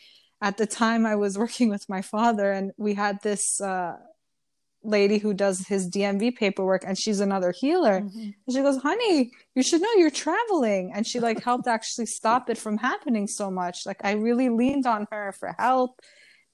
at 0.42 0.56
the 0.56 0.66
time 0.66 1.06
i 1.06 1.14
was 1.14 1.38
working 1.44 1.68
with 1.68 1.88
my 1.88 2.02
father 2.02 2.50
and 2.52 2.72
we 2.76 2.94
had 2.94 3.22
this 3.22 3.60
uh 3.60 3.96
lady 4.82 5.18
who 5.18 5.34
does 5.34 5.66
his 5.68 5.88
DMV 5.88 6.36
paperwork 6.36 6.82
and 6.86 6.98
she's 6.98 7.20
another 7.20 7.52
healer. 7.52 8.00
Mhm. 8.00 8.34
And 8.46 8.54
she 8.54 8.62
goes, 8.62 8.78
"Honey, 8.78 9.32
you 9.54 9.62
should 9.62 9.82
know 9.82 9.92
you're 9.96 10.10
traveling." 10.10 10.92
And 10.94 11.06
she 11.06 11.20
like 11.20 11.42
helped 11.42 11.66
actually 11.66 12.06
stop 12.06 12.48
it 12.50 12.58
from 12.58 12.78
happening 12.78 13.26
so 13.26 13.50
much. 13.50 13.84
Like 13.86 14.00
I 14.04 14.12
really 14.12 14.48
leaned 14.48 14.86
on 14.86 15.06
her 15.12 15.32
for 15.38 15.54
help. 15.58 16.00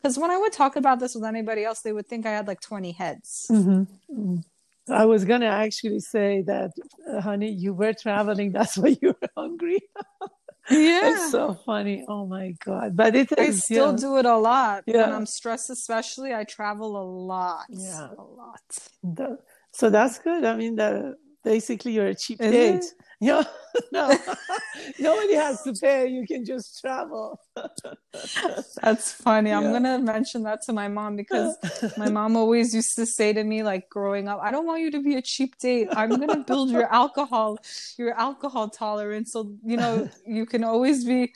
Cuz 0.03 0.19
when 0.19 0.31
I 0.31 0.39
would 0.39 0.53
talk 0.53 0.77
about 0.77 0.99
this 1.01 1.15
with 1.15 1.25
anybody 1.25 1.65
else, 1.65 1.81
they 1.83 1.93
would 1.93 2.07
think 2.09 2.27
I 2.27 2.31
had 2.33 2.47
like 2.47 2.61
20 2.61 2.93
heads. 2.93 3.47
Mhm. 3.51 3.87
Mhm. 4.13 4.45
I 4.89 5.05
was 5.05 5.25
going 5.25 5.41
to 5.41 5.49
actually 5.49 5.99
say 5.99 6.43
that, 6.43 6.71
uh, 7.11 7.21
honey, 7.21 7.51
you 7.51 7.75
were 7.75 7.93
traveling. 7.93 8.53
That's 8.59 8.79
why 8.79 8.97
you 9.03 9.09
were 9.21 9.29
hungry. 9.37 9.81
Yeah. 10.71 11.11
It's 11.13 11.31
so 11.31 11.55
funny. 11.67 12.05
Oh 12.09 12.27
my 12.27 12.55
God. 12.65 12.97
But 12.97 13.15
it 13.17 13.29
I 13.39 13.51
still 13.53 13.93
yeah, 13.93 13.97
do 13.97 14.17
it 14.19 14.27
a 14.27 14.37
lot. 14.37 14.83
When 14.87 14.97
Yeah. 14.97 15.17
I'm 15.17 15.27
stressed 15.27 15.71
especially, 15.71 16.35
I 16.35 16.45
travel 16.45 16.97
a 17.01 17.05
lot. 17.05 17.67
Yeah. 17.69 18.09
A 18.19 18.23
lot. 18.23 18.61
the- 19.03 19.39
so 19.73 19.91
that's 19.91 20.19
good. 20.19 20.45
I 20.45 20.57
mean, 20.57 20.77
the, 20.77 21.17
basically, 21.47 21.93
you're 21.93 22.09
a 22.09 22.15
cheap 22.15 22.43
Is 22.43 22.51
date. 22.51 22.75
it? 22.75 22.85
Yeah. 23.21 23.45
no, 23.93 24.15
nobody 24.99 25.35
has 25.35 25.63
to 25.63 25.73
pay. 25.73 26.09
You 26.09 26.27
can 26.27 26.45
just 26.45 26.81
travel. 26.81 27.41
That's 28.83 29.13
funny. 29.13 29.53
I'm 29.53 29.71
going 29.71 29.85
to 29.85 29.99
mention 29.99 30.43
that 30.43 30.63
to 30.63 30.73
my 30.73 30.89
mom 30.89 31.17
because 31.17 31.57
my 31.97 32.11
mom 32.11 32.37
always 32.37 32.75
used 32.75 32.97
to 32.97 33.07
say 33.07 33.33
to 33.33 33.45
me 33.45 33.63
like 33.63 33.89
growing 33.89 34.29
up 34.29 34.41
i 34.43 34.51
don't 34.51 34.67
want 34.67 34.81
you 34.81 34.91
to 34.91 35.03
be 35.03 35.17
a 35.17 35.23
cheap 35.23 35.59
date 35.59 35.89
i'm 35.93 36.11
going 36.11 36.29
to 36.29 36.45
build 36.45 36.71
your 36.71 36.87
alcohol 36.93 37.59
your 37.99 38.13
alcohol 38.19 38.69
tolerance 38.69 39.33
so 39.33 39.53
you 39.65 39.77
know 39.77 40.09
you 40.27 40.45
can 40.47 40.65
always 40.65 41.05
be 41.05 41.33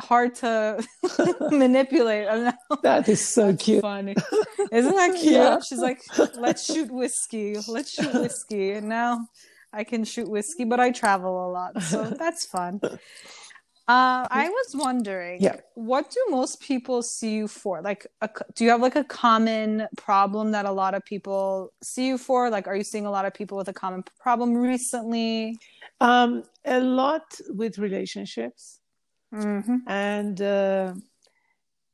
hard 0.00 0.34
to 0.36 0.84
manipulate 1.50 2.26
that 2.82 3.08
is 3.08 3.26
so 3.26 3.52
That's 3.52 3.64
cute. 3.64 3.82
funny 3.82 4.14
isn't 4.72 4.94
that 4.94 5.12
cute 5.14 5.32
Yeah. 5.34 5.60
she's 5.60 5.78
like 5.80 6.00
let's 6.36 6.64
shoot 6.64 6.90
whiskey 6.90 7.56
let's 7.68 7.90
shoot 7.92 8.12
whiskey 8.12 8.72
and 8.72 8.88
now 8.88 9.26
i 9.72 9.84
can 9.84 10.04
shoot 10.04 10.28
whiskey 10.28 10.64
but 10.64 10.80
i 10.80 10.90
travel 10.90 11.46
a 11.46 11.50
lot 11.50 11.82
so 11.82 12.04
that's 12.10 12.44
fun 12.46 12.80
uh, 13.88 14.26
I 14.28 14.48
was 14.48 14.74
wondering, 14.74 15.40
Yeah. 15.40 15.58
what 15.76 16.10
do 16.10 16.18
most 16.28 16.60
people 16.60 17.02
see 17.04 17.34
you 17.36 17.46
for? 17.46 17.82
Like, 17.82 18.04
a, 18.20 18.28
do 18.56 18.64
you 18.64 18.70
have 18.70 18.80
like 18.80 18.96
a 18.96 19.04
common 19.04 19.86
problem 19.96 20.50
that 20.50 20.64
a 20.66 20.72
lot 20.72 20.94
of 20.94 21.04
people 21.04 21.72
see 21.84 22.08
you 22.08 22.18
for? 22.18 22.50
Like, 22.50 22.66
are 22.66 22.74
you 22.74 22.82
seeing 22.82 23.06
a 23.06 23.12
lot 23.12 23.26
of 23.26 23.32
people 23.32 23.56
with 23.56 23.68
a 23.68 23.72
common 23.72 24.02
problem 24.18 24.56
recently? 24.56 25.56
Um, 26.00 26.42
a 26.64 26.80
lot 26.80 27.22
with 27.50 27.78
relationships. 27.78 28.80
Mm-hmm. 29.34 29.76
and 29.86 30.40
uh, 30.40 30.94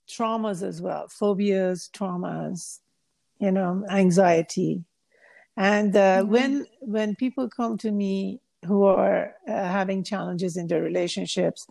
traumas 0.08 0.62
as 0.62 0.82
well 0.82 1.08
phobias 1.08 1.88
traumas 1.92 2.80
you 3.38 3.50
know 3.50 3.84
anxiety 3.90 4.84
and 5.56 5.96
uh, 5.96 6.22
Mhm. 6.22 6.28
when 6.28 6.66
when 6.80 7.14
people 7.16 7.48
come 7.48 7.78
to 7.78 7.90
me 7.90 8.40
who 8.66 8.84
are 8.84 9.34
uh, 9.48 9.52
having 9.52 10.04
challenges 10.04 10.56
in 10.56 10.66
their 10.66 10.82
relationships 10.82 11.66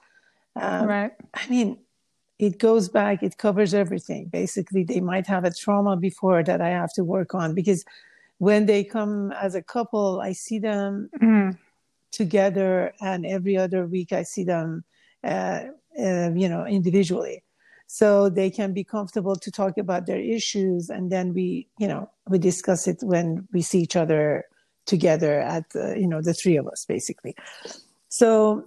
um, 0.55 0.87
right. 0.87 1.11
i 1.33 1.47
mean 1.47 1.77
it 2.39 2.57
goes 2.57 2.89
back 2.89 3.21
it 3.23 3.37
covers 3.37 3.73
everything 3.73 4.25
basically 4.25 4.83
they 4.83 4.99
might 4.99 5.27
have 5.27 5.45
a 5.45 5.53
trauma 5.53 5.95
before 5.95 6.43
that 6.43 6.59
i 6.61 6.69
have 6.69 6.91
to 6.93 7.03
work 7.03 7.33
on 7.35 7.53
because 7.53 7.85
when 8.39 8.65
they 8.65 8.83
come 8.83 9.31
as 9.33 9.53
a 9.55 9.61
couple 9.61 10.19
i 10.21 10.33
see 10.33 10.59
them 10.59 11.09
Mm. 11.21 11.57
together 12.11 12.93
and 12.99 13.25
every 13.25 13.55
other 13.55 13.85
week 13.85 14.11
i 14.11 14.23
see 14.23 14.43
them 14.43 14.83
uh, 15.23 15.61
uh, 15.99 16.31
you 16.33 16.49
know 16.49 16.65
individually. 16.65 17.43
So 17.87 18.29
they 18.29 18.49
can 18.49 18.73
be 18.73 18.85
comfortable 18.85 19.35
to 19.35 19.51
talk 19.51 19.77
about 19.77 20.05
their 20.05 20.19
issues 20.19 20.89
and 20.89 21.11
then 21.11 21.33
we 21.33 21.67
you 21.77 21.87
know 21.87 22.09
we 22.27 22.39
discuss 22.39 22.87
it 22.87 22.99
when 23.01 23.47
we 23.51 23.61
see 23.61 23.79
each 23.79 23.95
other 23.95 24.45
together 24.85 25.41
at 25.41 25.65
uh, 25.75 25.93
you 25.95 26.07
know 26.07 26.21
the 26.21 26.33
three 26.33 26.57
of 26.57 26.67
us 26.67 26.85
basically. 26.85 27.35
So 28.09 28.65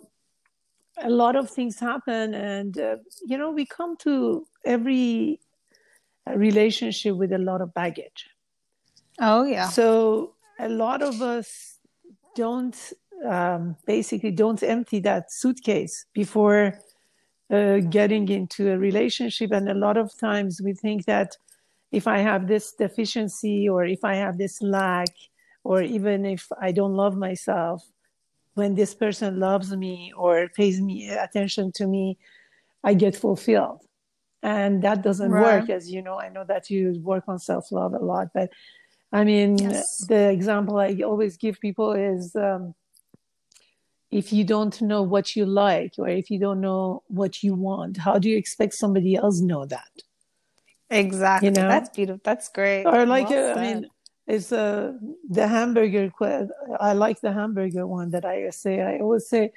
a 1.03 1.11
lot 1.11 1.37
of 1.37 1.51
things 1.51 1.79
happen 1.81 2.35
and 2.35 2.79
uh, 2.79 2.97
you 3.27 3.39
know 3.39 3.51
we 3.51 3.67
come 3.67 3.97
to 3.99 4.47
every 4.65 5.41
relationship 6.35 7.17
with 7.17 7.33
a 7.33 7.39
lot 7.39 7.61
of 7.61 7.75
baggage. 7.75 8.29
Oh 9.21 9.45
yeah. 9.45 9.69
so 9.69 10.35
a 10.59 10.69
lot 10.69 11.03
of 11.03 11.23
us 11.23 11.79
don't 12.35 12.93
um, 13.25 13.76
basically 13.87 14.31
don't 14.31 14.62
empty 14.62 15.00
that 15.00 15.33
suitcase 15.33 16.07
before 16.12 16.78
uh, 17.50 17.78
getting 17.78 18.28
into 18.28 18.71
a 18.73 18.78
relationship. 18.78 19.52
And 19.52 19.69
a 19.69 19.75
lot 19.75 19.97
of 19.97 20.16
times 20.19 20.61
we 20.62 20.73
think 20.75 21.07
that 21.07 21.37
if 21.93 22.07
I 22.07 22.19
have 22.19 22.49
this 22.49 22.73
deficiency 22.73 23.69
or 23.69 23.85
if 23.85 24.04
I 24.04 24.16
have 24.16 24.38
this 24.38 24.61
lack, 24.61 25.09
or 25.62 25.81
even 25.81 26.26
if 26.26 26.49
I 26.61 26.73
don't 26.73 26.95
love 26.95 27.16
myself, 27.16 27.83
when 28.54 28.75
this 28.75 28.95
person 28.95 29.40
loves 29.40 29.75
me 29.75 30.12
or 30.16 30.49
pays 30.49 30.81
me 30.81 31.09
attention 31.09 31.73
to 31.73 31.87
me, 31.87 32.19
I 32.85 32.95
get 32.95 33.16
fulfilled. 33.16 33.81
And 34.43 34.83
that 34.83 35.02
doesn't 35.02 35.31
right. 35.31 35.61
work, 35.61 35.71
as 35.71 35.90
you 35.90 36.02
know. 36.02 36.21
I 36.21 36.28
know 36.28 36.45
that 36.45 36.69
you 36.69 37.00
work 37.02 37.25
on 37.28 37.38
self 37.38 37.73
love 37.73 37.95
a 37.95 38.04
lot, 38.04 38.28
but 38.35 38.50
I 39.11 39.25
mean, 39.25 39.57
yes. 39.57 40.04
the 40.07 40.28
example 40.31 40.78
I 40.78 41.00
always 41.04 41.38
give 41.38 41.59
people 41.61 41.93
is 41.93 42.37
um, 42.37 42.75
if 44.14 44.33
you 44.33 44.44
don't 44.44 44.80
know 44.80 45.02
what 45.02 45.35
you 45.35 45.44
like 45.44 45.94
or 45.99 46.09
if 46.09 46.30
you 46.30 46.38
don't 46.38 46.61
know 46.61 47.02
what 47.09 47.42
you 47.42 47.52
want 47.52 47.97
how 47.97 48.16
do 48.16 48.28
you 48.30 48.37
expect 48.37 48.73
somebody 48.73 49.16
else 49.16 49.40
know 49.40 49.66
that? 49.66 49.94
Exactly. 50.88 51.49
you 51.49 51.54
know? 51.54 51.68
that's 51.68 51.90
beautiful. 51.90 52.21
That's 52.23 52.49
great. 52.49 52.85
Or 52.85 53.04
like 53.06 53.28
well 53.28 53.50
uh, 53.50 53.61
i 53.61 53.62
mean 53.66 53.90
it's 54.26 54.52
uh, 54.52 54.92
the 55.28 55.47
hamburger 55.47 56.11
i 56.80 56.92
like 56.92 57.21
the 57.21 57.33
hamburger 57.33 57.87
one 57.87 58.11
that 58.11 58.25
i 58.25 58.49
say 58.50 58.80
i 58.80 58.99
always 58.99 59.26
say 59.28 59.52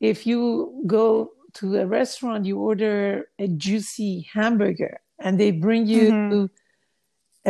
if 0.00 0.26
you 0.26 0.82
go 0.86 1.32
to 1.54 1.76
a 1.76 1.86
restaurant 1.86 2.46
you 2.46 2.56
order 2.58 3.28
a 3.38 3.48
juicy 3.48 4.28
hamburger 4.32 5.00
and 5.18 5.40
they 5.40 5.50
bring 5.50 5.86
you 5.86 6.04
mm-hmm. 6.10 6.44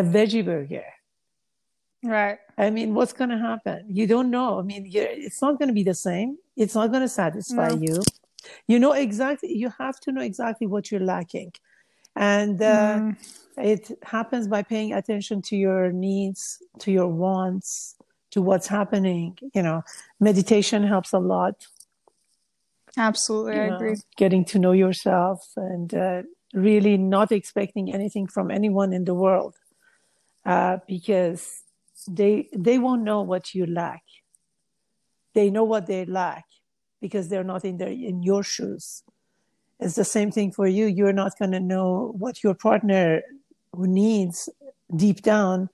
a 0.00 0.02
veggie 0.02 0.44
burger 0.44 0.88
Right. 2.02 2.38
I 2.56 2.70
mean, 2.70 2.94
what's 2.94 3.12
going 3.12 3.30
to 3.30 3.38
happen? 3.38 3.84
You 3.88 4.06
don't 4.06 4.30
know. 4.30 4.58
I 4.58 4.62
mean, 4.62 4.88
it's 4.92 5.42
not 5.42 5.58
going 5.58 5.68
to 5.68 5.74
be 5.74 5.82
the 5.82 5.94
same. 5.94 6.38
It's 6.56 6.74
not 6.74 6.90
going 6.90 7.02
to 7.02 7.08
satisfy 7.08 7.70
no. 7.70 7.80
you. 7.80 8.02
You 8.66 8.78
know 8.78 8.92
exactly, 8.92 9.52
you 9.56 9.72
have 9.78 9.98
to 10.00 10.12
know 10.12 10.22
exactly 10.22 10.66
what 10.66 10.90
you're 10.90 11.00
lacking. 11.00 11.52
And 12.14 12.60
uh, 12.62 12.98
mm. 12.98 13.16
it 13.56 13.90
happens 14.02 14.48
by 14.48 14.62
paying 14.62 14.92
attention 14.92 15.42
to 15.42 15.56
your 15.56 15.92
needs, 15.92 16.62
to 16.80 16.90
your 16.90 17.08
wants, 17.08 17.96
to 18.30 18.42
what's 18.42 18.68
happening. 18.68 19.38
You 19.54 19.62
know, 19.62 19.82
meditation 20.20 20.82
helps 20.84 21.12
a 21.12 21.18
lot. 21.18 21.66
Absolutely, 22.96 23.56
you 23.56 23.60
I 23.60 23.68
know, 23.68 23.76
agree. 23.76 23.96
Getting 24.16 24.44
to 24.46 24.58
know 24.58 24.72
yourself 24.72 25.48
and 25.56 25.92
uh, 25.94 26.22
really 26.54 26.96
not 26.96 27.32
expecting 27.32 27.92
anything 27.92 28.26
from 28.26 28.50
anyone 28.50 28.92
in 28.92 29.04
the 29.04 29.14
world. 29.14 29.54
Uh, 30.44 30.78
because 30.86 31.62
they 32.08 32.48
they 32.52 32.78
won't 32.78 33.02
know 33.02 33.22
what 33.22 33.54
you 33.54 33.66
lack 33.66 34.02
they 35.34 35.50
know 35.50 35.64
what 35.64 35.86
they 35.86 36.04
lack 36.04 36.44
because 37.00 37.28
they're 37.28 37.44
not 37.44 37.64
in 37.64 37.76
their 37.78 37.88
in 37.88 38.22
your 38.22 38.42
shoes 38.42 39.02
it's 39.80 39.94
the 39.94 40.04
same 40.04 40.30
thing 40.30 40.50
for 40.50 40.66
you 40.66 40.86
you're 40.86 41.12
not 41.12 41.38
going 41.38 41.52
to 41.52 41.60
know 41.60 42.12
what 42.18 42.42
your 42.42 42.54
partner 42.54 43.22
who 43.72 43.86
needs 43.86 44.48
deep 44.94 45.22
down 45.22 45.68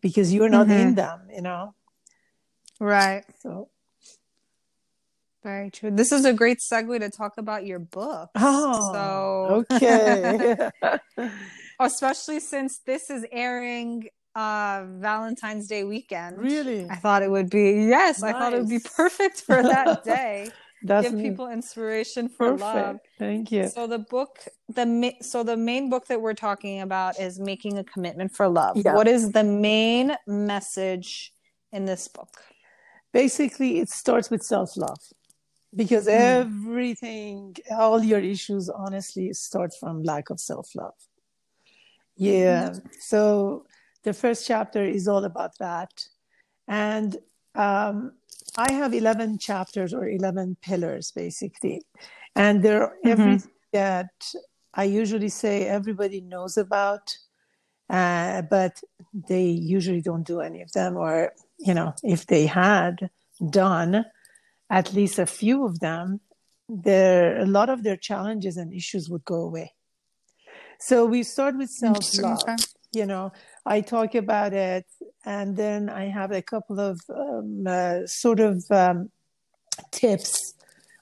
because 0.00 0.34
you're 0.34 0.48
not 0.48 0.66
mm-hmm. 0.66 0.88
in 0.88 0.94
them 0.94 1.20
you 1.32 1.42
know 1.42 1.74
right 2.80 3.24
so 3.38 3.68
very 5.46 5.70
true. 5.70 5.92
This 5.92 6.10
is 6.10 6.24
a 6.24 6.32
great 6.32 6.58
segue 6.58 6.98
to 6.98 7.08
talk 7.08 7.38
about 7.38 7.64
your 7.64 7.78
book. 7.78 8.30
Oh, 8.34 8.92
so 8.92 9.64
okay. 9.72 10.70
especially 11.80 12.40
since 12.40 12.78
this 12.78 13.10
is 13.10 13.24
airing 13.30 14.08
uh 14.36 14.84
Valentine's 14.98 15.66
Day 15.66 15.82
weekend. 15.82 16.38
Really? 16.38 16.88
I 16.88 16.96
thought 16.96 17.22
it 17.22 17.30
would 17.30 17.50
be 17.50 17.86
yes, 17.88 18.20
nice. 18.20 18.34
I 18.34 18.38
thought 18.38 18.52
it 18.52 18.58
would 18.60 18.68
be 18.68 18.78
perfect 18.78 19.40
for 19.40 19.62
that 19.62 20.04
day. 20.16 20.50
That's 20.82 21.10
give 21.10 21.18
people 21.18 21.48
inspiration 21.48 22.28
for 22.28 22.52
perfect. 22.52 22.60
love. 22.60 22.98
Thank 23.18 23.50
you. 23.50 23.68
So 23.68 23.86
the 23.86 23.98
book, 23.98 24.46
the 24.68 25.14
so 25.22 25.42
the 25.42 25.56
main 25.56 25.88
book 25.88 26.06
that 26.08 26.20
we're 26.20 26.34
talking 26.34 26.82
about 26.82 27.18
is 27.18 27.40
making 27.40 27.78
a 27.78 27.84
commitment 27.84 28.36
for 28.36 28.46
love. 28.46 28.76
Yeah. 28.76 28.94
What 28.94 29.08
is 29.08 29.32
the 29.32 29.42
main 29.42 30.14
message 30.26 31.32
in 31.72 31.86
this 31.86 32.06
book? 32.06 32.28
Basically, 33.12 33.78
it 33.78 33.88
starts 33.88 34.30
with 34.30 34.42
self 34.42 34.76
love 34.76 35.00
because 35.74 36.06
mm. 36.06 36.10
everything, 36.10 37.56
all 37.70 38.04
your 38.04 38.20
issues, 38.20 38.68
honestly, 38.68 39.32
start 39.32 39.72
from 39.80 40.02
lack 40.02 40.28
of 40.28 40.38
self 40.38 40.68
love. 40.76 40.94
Yeah. 42.16 42.70
Mm. 42.70 42.80
So 43.00 43.64
the 44.06 44.14
first 44.14 44.46
chapter 44.46 44.84
is 44.84 45.08
all 45.08 45.24
about 45.24 45.58
that. 45.58 45.90
And 46.68 47.16
um, 47.56 48.12
I 48.56 48.70
have 48.72 48.94
11 48.94 49.38
chapters 49.38 49.92
or 49.92 50.08
11 50.08 50.58
pillars, 50.62 51.10
basically. 51.10 51.82
And 52.36 52.62
they're 52.62 52.86
mm-hmm. 52.86 53.08
everything 53.08 53.50
that 53.72 54.12
I 54.72 54.84
usually 54.84 55.28
say 55.28 55.66
everybody 55.66 56.20
knows 56.20 56.56
about, 56.56 57.16
uh, 57.90 58.42
but 58.42 58.80
they 59.28 59.46
usually 59.46 60.02
don't 60.02 60.26
do 60.26 60.40
any 60.40 60.62
of 60.62 60.70
them. 60.70 60.96
Or, 60.96 61.32
you 61.58 61.74
know, 61.74 61.92
if 62.04 62.26
they 62.26 62.46
had 62.46 63.10
done 63.50 64.04
at 64.70 64.92
least 64.92 65.18
a 65.18 65.26
few 65.26 65.66
of 65.66 65.80
them, 65.80 66.20
there 66.68 67.40
a 67.40 67.46
lot 67.46 67.70
of 67.70 67.82
their 67.82 67.96
challenges 67.96 68.56
and 68.56 68.72
issues 68.72 69.08
would 69.08 69.24
go 69.24 69.40
away. 69.42 69.72
So 70.78 71.06
we 71.06 71.24
start 71.24 71.56
with 71.56 71.70
self 71.70 72.04
love. 72.18 72.42
You 72.92 73.04
know, 73.04 73.32
I 73.66 73.80
talk 73.80 74.14
about 74.14 74.52
it, 74.52 74.86
and 75.24 75.56
then 75.56 75.90
I 75.90 76.04
have 76.04 76.30
a 76.30 76.40
couple 76.40 76.78
of 76.78 77.00
um, 77.10 77.64
uh, 77.66 78.06
sort 78.06 78.38
of 78.38 78.64
um, 78.70 79.10
tips 79.90 80.54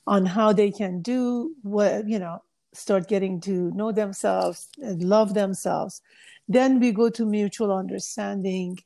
on 0.07 0.24
how 0.24 0.53
they 0.55 0.70
can 0.70 1.03
do 1.03 1.55
what 1.62 2.09
you 2.09 2.18
know, 2.18 2.42
start 2.72 3.07
getting 3.07 3.40
to 3.42 3.70
know 3.72 3.92
themselves, 3.92 4.66
and 4.79 5.03
love 5.03 5.35
themselves. 5.35 6.00
Then 6.48 6.81
we 6.81 6.92
go 6.92 7.11
to 7.11 7.27
mutual 7.27 7.70
understanding, 7.70 8.79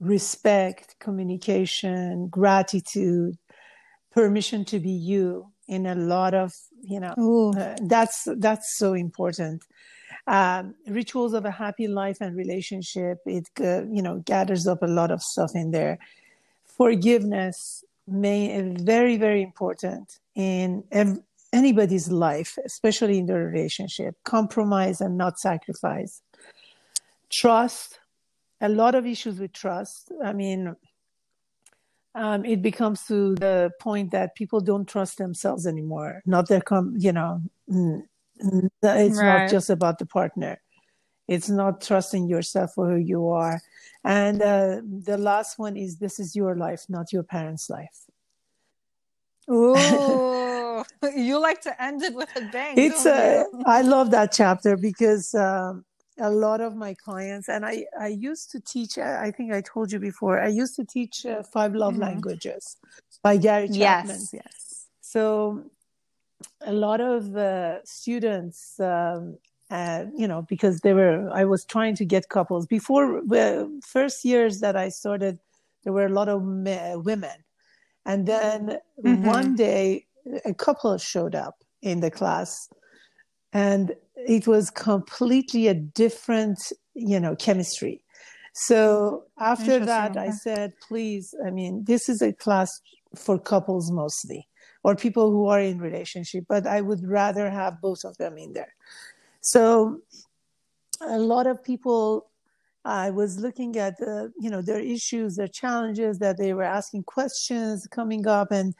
respect, 0.00 0.96
communication, 0.98 2.28
gratitude, 2.28 3.36
permission 4.12 4.64
to 4.66 4.80
be 4.80 4.90
you 4.90 5.53
in 5.66 5.86
a 5.86 5.94
lot 5.94 6.34
of 6.34 6.52
you 6.82 7.00
know 7.00 7.52
uh, 7.56 7.76
that's 7.82 8.28
that's 8.38 8.76
so 8.76 8.94
important. 8.94 9.62
Um, 10.26 10.74
rituals 10.86 11.34
of 11.34 11.44
a 11.44 11.50
happy 11.50 11.86
life 11.86 12.18
and 12.20 12.36
relationship 12.36 13.18
it 13.26 13.48
uh, 13.60 13.84
you 13.84 14.02
know 14.02 14.22
gathers 14.24 14.66
up 14.66 14.82
a 14.82 14.86
lot 14.86 15.10
of 15.10 15.22
stuff 15.22 15.52
in 15.54 15.70
there. 15.70 15.98
Forgiveness 16.64 17.84
may 18.06 18.60
very 18.80 19.16
very 19.16 19.42
important 19.42 20.18
in 20.34 20.84
ev- 20.92 21.20
anybody's 21.52 22.10
life 22.10 22.58
especially 22.64 23.18
in 23.18 23.26
their 23.26 23.44
relationship. 23.46 24.16
Compromise 24.24 25.00
and 25.00 25.16
not 25.16 25.38
sacrifice. 25.38 26.20
Trust 27.30 27.98
a 28.60 28.68
lot 28.68 28.94
of 28.94 29.06
issues 29.06 29.38
with 29.38 29.52
trust. 29.52 30.12
I 30.22 30.32
mean 30.32 30.76
um, 32.14 32.44
it 32.44 32.62
becomes 32.62 33.04
to 33.06 33.34
the 33.36 33.70
point 33.80 34.10
that 34.12 34.34
people 34.34 34.60
don't 34.60 34.88
trust 34.88 35.18
themselves 35.18 35.66
anymore 35.66 36.22
not 36.26 36.48
their 36.48 36.60
com 36.60 36.94
you 36.96 37.12
know 37.12 37.40
it's 38.40 39.18
right. 39.18 39.42
not 39.42 39.50
just 39.50 39.70
about 39.70 39.98
the 39.98 40.06
partner. 40.06 40.60
It's 41.26 41.48
not 41.48 41.80
trusting 41.80 42.28
yourself 42.28 42.74
for 42.74 42.90
who 42.90 42.96
you 42.96 43.28
are. 43.28 43.60
And 44.04 44.42
uh, 44.42 44.80
the 44.84 45.16
last 45.16 45.58
one 45.58 45.76
is 45.76 45.96
this 45.96 46.20
is 46.20 46.36
your 46.36 46.54
life, 46.54 46.84
not 46.88 47.12
your 47.12 47.22
parents' 47.22 47.70
life. 47.70 48.04
Ooh, 49.50 49.74
you 51.16 51.38
like 51.40 51.62
to 51.62 51.82
end 51.82 52.02
it 52.02 52.14
with 52.14 52.28
a 52.36 52.42
bang. 52.52 52.74
It's 52.76 53.06
a, 53.06 53.46
I 53.64 53.82
love 53.82 54.10
that 54.10 54.32
chapter 54.32 54.76
because 54.76 55.34
um, 55.34 55.84
a 56.18 56.30
lot 56.30 56.60
of 56.60 56.76
my 56.76 56.94
clients, 56.94 57.48
and 57.48 57.66
I, 57.66 57.86
I 58.00 58.08
used 58.08 58.50
to 58.52 58.60
teach, 58.60 58.98
I 58.98 59.30
think 59.30 59.52
I 59.52 59.60
told 59.60 59.90
you 59.90 59.98
before, 59.98 60.40
I 60.40 60.48
used 60.48 60.76
to 60.76 60.84
teach 60.84 61.26
uh, 61.26 61.42
Five 61.42 61.74
Love 61.74 61.94
mm-hmm. 61.94 62.02
Languages 62.02 62.76
by 63.22 63.36
Gary 63.36 63.68
Chapman. 63.68 64.16
Yes, 64.16 64.30
yes. 64.32 64.86
So 65.00 65.64
a 66.60 66.72
lot 66.72 67.00
of 67.00 67.36
uh, 67.36 67.84
students, 67.84 68.78
um, 68.78 69.38
uh, 69.70 70.04
you 70.16 70.28
know, 70.28 70.42
because 70.42 70.80
they 70.80 70.92
were, 70.92 71.28
I 71.32 71.44
was 71.44 71.64
trying 71.64 71.96
to 71.96 72.04
get 72.04 72.28
couples 72.28 72.66
before 72.66 73.22
the 73.26 73.80
first 73.84 74.24
years 74.24 74.60
that 74.60 74.76
I 74.76 74.90
started. 74.90 75.38
There 75.82 75.92
were 75.92 76.06
a 76.06 76.12
lot 76.12 76.28
of 76.28 76.44
me- 76.44 76.96
women, 76.96 77.44
and 78.06 78.26
then 78.26 78.78
mm-hmm. 79.02 79.24
one 79.24 79.56
day 79.56 80.06
a 80.44 80.54
couple 80.54 80.96
showed 80.98 81.34
up 81.34 81.56
in 81.82 82.00
the 82.00 82.10
class, 82.10 82.68
and 83.54 83.94
it 84.16 84.46
was 84.46 84.70
completely 84.70 85.68
a 85.68 85.74
different, 85.74 86.72
you 86.94 87.18
know, 87.18 87.34
chemistry. 87.36 88.02
So 88.52 89.24
after 89.38 89.80
that, 89.80 90.16
I 90.16 90.30
said, 90.30 90.74
please, 90.86 91.34
I 91.44 91.50
mean, 91.50 91.84
this 91.84 92.08
is 92.08 92.20
a 92.22 92.32
class 92.32 92.80
for 93.16 93.38
couples 93.38 93.90
mostly 93.90 94.46
or 94.82 94.94
people 94.94 95.30
who 95.30 95.46
are 95.46 95.60
in 95.60 95.78
relationship 95.78 96.44
but 96.48 96.66
i 96.66 96.80
would 96.80 97.06
rather 97.06 97.50
have 97.50 97.80
both 97.80 98.04
of 98.04 98.16
them 98.18 98.36
in 98.38 98.52
there 98.52 98.74
so 99.40 100.00
a 101.00 101.18
lot 101.18 101.46
of 101.46 101.62
people 101.62 102.30
I 102.86 103.10
was 103.10 103.38
looking 103.38 103.78
at 103.78 103.94
uh, 104.06 104.28
you 104.38 104.50
know 104.50 104.60
their 104.60 104.80
issues, 104.80 105.36
their 105.36 105.48
challenges 105.48 106.18
that 106.18 106.36
they 106.36 106.52
were 106.52 106.64
asking 106.64 107.04
questions 107.04 107.86
coming 107.86 108.26
up, 108.26 108.52
and 108.52 108.74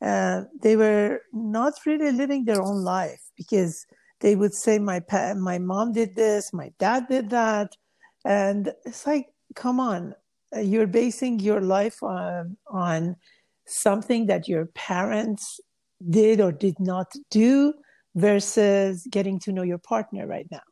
uh, 0.00 0.44
they 0.62 0.76
were 0.76 1.22
not 1.32 1.74
really 1.84 2.12
living 2.12 2.44
their 2.44 2.62
own 2.62 2.84
life 2.84 3.20
because 3.36 3.86
they 4.20 4.36
would 4.36 4.54
say 4.54 4.78
my 4.78 5.00
pa- 5.00 5.34
my 5.34 5.58
mom 5.58 5.92
did 5.92 6.14
this, 6.16 6.52
my 6.52 6.72
dad 6.78 7.08
did 7.08 7.30
that, 7.30 7.76
and 8.24 8.72
it's 8.84 9.06
like, 9.06 9.28
come 9.54 9.80
on, 9.80 10.14
you're 10.56 10.86
basing 10.86 11.40
your 11.40 11.60
life 11.60 12.02
on 12.02 12.56
on 12.68 13.16
something 13.66 14.26
that 14.26 14.48
your 14.48 14.66
parents 14.66 15.60
did 16.08 16.40
or 16.40 16.52
did 16.52 16.78
not 16.80 17.12
do 17.30 17.74
versus 18.14 19.06
getting 19.10 19.38
to 19.38 19.52
know 19.52 19.62
your 19.62 19.78
partner 19.78 20.26
right 20.26 20.46
now. 20.50 20.62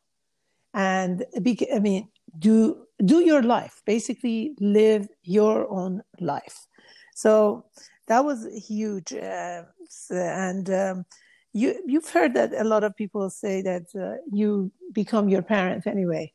And 0.73 1.25
i 1.35 1.79
mean 1.79 2.09
do 2.37 2.85
do 3.03 3.21
your 3.21 3.41
life 3.41 3.81
basically 3.85 4.53
live 4.59 5.07
your 5.23 5.69
own 5.71 6.01
life. 6.19 6.67
So 7.15 7.65
that 8.07 8.25
was 8.25 8.47
huge 8.67 9.13
uh, 9.13 9.63
and 10.09 10.69
um, 10.69 11.05
you 11.53 11.81
you've 11.85 12.09
heard 12.09 12.33
that 12.35 12.53
a 12.53 12.63
lot 12.63 12.83
of 12.83 12.95
people 12.95 13.29
say 13.29 13.61
that 13.61 13.83
uh, 13.95 14.17
you 14.31 14.71
become 14.93 15.29
your 15.29 15.41
parent 15.41 15.87
anyway 15.87 16.31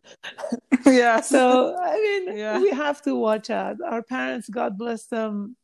yeah 0.86 1.20
so 1.20 1.76
i 1.82 1.96
mean 1.96 2.36
yeah. 2.36 2.58
we 2.58 2.70
have 2.70 3.00
to 3.00 3.14
watch 3.14 3.50
out 3.50 3.76
our 3.86 4.02
parents 4.02 4.48
god 4.48 4.76
bless 4.76 5.06
them 5.06 5.56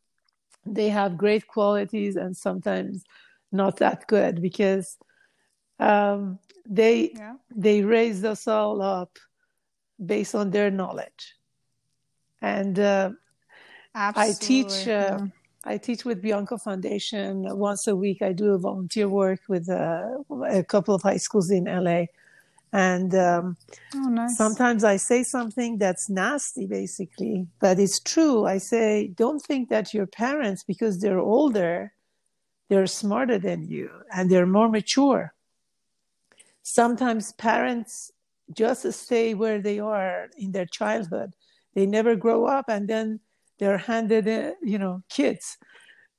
they 0.65 0.89
have 0.89 1.19
great 1.19 1.47
qualities 1.47 2.17
and 2.17 2.37
sometimes 2.37 3.05
not 3.53 3.77
that 3.79 4.07
good 4.07 4.41
because 4.43 4.97
um, 5.81 6.39
they 6.67 7.13
yeah. 7.15 7.35
they 7.55 7.83
raised 7.83 8.25
us 8.25 8.47
all 8.49 8.83
up 8.83 9.19
based 10.05 10.35
on 10.35 10.51
their 10.51 10.71
knowledge 10.71 11.35
and 12.41 12.79
uh, 12.79 13.11
i 13.95 14.33
teach 14.33 14.87
uh, 14.87 15.19
yeah. 15.21 15.27
I 15.65 15.77
teach 15.77 16.05
with 16.05 16.23
bianco 16.23 16.57
foundation 16.57 17.45
once 17.57 17.87
a 17.87 17.97
week 17.97 18.23
i 18.23 18.33
do 18.33 18.57
volunteer 18.59 19.09
work 19.09 19.41
with 19.49 19.69
uh, 19.69 20.03
a 20.49 20.63
couple 20.63 20.95
of 20.95 21.03
high 21.03 21.17
schools 21.17 21.51
in 21.51 21.65
la 21.65 22.05
and 22.73 23.15
um, 23.15 23.57
oh, 23.95 24.09
nice. 24.11 24.37
sometimes 24.37 24.85
I 24.85 24.97
say 24.97 25.23
something 25.23 25.79
that's 25.79 26.11
nasty, 26.11 26.67
basically, 26.67 27.47
but 27.61 27.79
it's 27.79 27.99
true. 27.99 28.45
I 28.45 28.59
say, 28.59 29.09
don't 29.09 29.41
think 29.41 29.71
that 29.71 29.95
your 29.95 30.07
parents, 30.07 30.65
because 30.65 31.01
they're 31.01 31.19
older, 31.19 31.93
they're 32.69 32.87
smarter 32.87 33.39
than 33.39 33.69
you 33.69 33.91
and 34.15 34.31
they're 34.31 34.47
more 34.47 34.69
mature. 34.69 35.33
Sometimes 36.63 37.33
parents 37.33 38.13
just 38.53 38.91
stay 38.93 39.33
where 39.35 39.61
they 39.61 39.79
are 39.79 40.29
in 40.37 40.53
their 40.53 40.67
childhood. 40.67 41.33
They 41.75 41.87
never 41.87 42.17
grow 42.17 42.45
up 42.45 42.67
and 42.69 42.87
then 42.89 43.21
they're 43.59 43.79
handed, 43.79 44.29
uh, 44.29 44.53
you 44.63 44.79
know, 44.79 45.03
kids. 45.09 45.59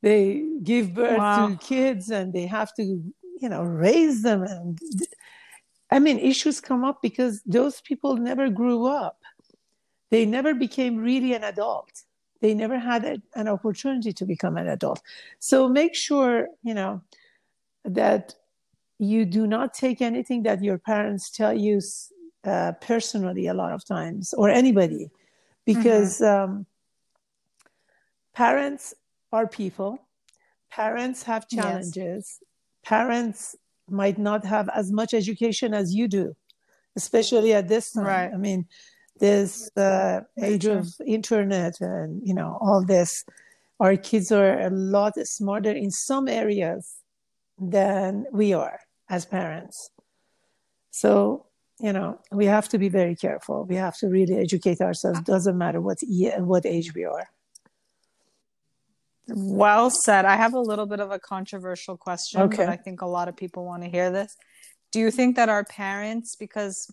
They 0.02 0.46
give 0.64 0.94
birth 0.94 1.18
wow. 1.18 1.48
to 1.48 1.58
kids 1.58 2.10
and 2.10 2.34
they 2.34 2.46
have 2.46 2.74
to, 2.76 2.84
you 2.84 3.50
know, 3.50 3.64
raise 3.64 4.22
them 4.22 4.44
and 4.44 4.80
I 5.92 6.00
mean, 6.00 6.20
issues 6.20 6.62
come 6.62 6.84
up 6.84 7.02
because 7.02 7.42
those 7.46 7.82
people 7.82 8.16
never 8.16 8.50
grew 8.50 8.86
up. 8.86 9.18
They 10.12 10.26
never 10.26 10.54
became 10.54 10.98
really 10.98 11.34
an 11.34 11.44
adult. 11.44 12.04
They 12.42 12.54
never 12.54 12.78
had 12.78 13.04
a, 13.06 13.22
an 13.36 13.48
opportunity 13.48 14.14
to 14.14 14.26
become 14.26 14.58
an 14.58 14.68
adult. 14.68 15.02
So 15.40 15.68
make 15.68 15.96
sure, 15.96 16.48
you 16.64 16.74
know, 16.74 17.02
that 17.86 18.36
you 19.00 19.26
do 19.26 19.48
not 19.48 19.74
take 19.74 20.02
anything 20.02 20.44
that 20.44 20.64
your 20.64 20.78
parents 20.78 21.30
tell 21.30 21.54
you 21.54 21.82
uh, 22.44 22.74
personally 22.82 23.48
a 23.48 23.54
lot 23.54 23.74
of 23.74 23.84
times 23.84 24.34
or 24.34 24.50
anybody 24.50 25.10
because 25.66 26.20
mm-hmm. 26.20 26.52
um, 26.52 26.66
parents 28.44 28.94
are 29.32 29.48
people 29.48 29.92
parents 30.72 31.24
have 31.24 31.48
challenges 31.48 32.24
yes. 32.40 32.44
parents 32.84 33.56
might 33.92 34.18
not 34.18 34.46
have 34.46 34.70
as 34.70 34.92
much 34.92 35.14
education 35.14 35.74
as 35.74 35.94
you 35.94 36.08
do, 36.08 36.36
especially 36.96 37.54
at 37.54 37.68
this 37.68 37.92
time. 37.92 38.06
Right. 38.06 38.32
I 38.34 38.38
mean, 38.38 38.68
this 39.20 39.70
uh, 39.76 40.22
age 40.42 40.66
of 40.66 40.88
internet 41.06 41.82
and 41.82 42.22
you 42.26 42.34
know 42.34 42.58
all 42.62 42.84
this, 42.84 43.26
our 43.80 43.98
kids 43.98 44.32
are 44.32 44.60
a 44.60 44.70
lot 44.70 45.14
smarter 45.28 45.72
in 45.72 45.92
some 45.92 46.28
areas 46.28 46.96
than 47.60 48.26
we 48.32 48.54
are 48.54 48.80
as 49.10 49.26
parents. 49.26 49.92
So 50.92 51.46
you 51.80 51.94
know 51.94 52.20
we 52.32 52.46
have 52.46 52.70
to 52.70 52.78
be 52.78 52.90
very 52.90 53.16
careful. 53.16 53.66
We 53.66 53.76
have 53.76 53.98
to 53.98 54.08
really 54.08 54.38
educate 54.38 54.80
ourselves. 54.82 55.20
Doesn't 55.22 55.58
matter 55.58 55.82
what 55.82 55.98
what 56.40 56.66
age 56.66 56.94
we 56.94 57.04
are. 57.04 57.28
Well 59.34 59.90
said. 59.90 60.26
I 60.26 60.36
have 60.36 60.54
a 60.54 60.60
little 60.60 60.86
bit 60.86 61.00
of 61.00 61.12
a 61.12 61.20
controversial 61.20 61.98
question, 61.98 62.42
okay. 62.42 62.58
but 62.58 62.70
I 62.70 62.76
think 62.76 63.02
a 63.02 63.06
lot 63.06 63.28
of 63.28 63.36
people 63.36 63.66
want 63.66 63.84
to 63.84 63.90
hear 63.90 64.12
this. 64.12 64.36
Do 64.92 65.00
you 65.00 65.12
think 65.12 65.36
that 65.36 65.50
our 65.50 65.64
parents, 65.64 66.36
because 66.36 66.92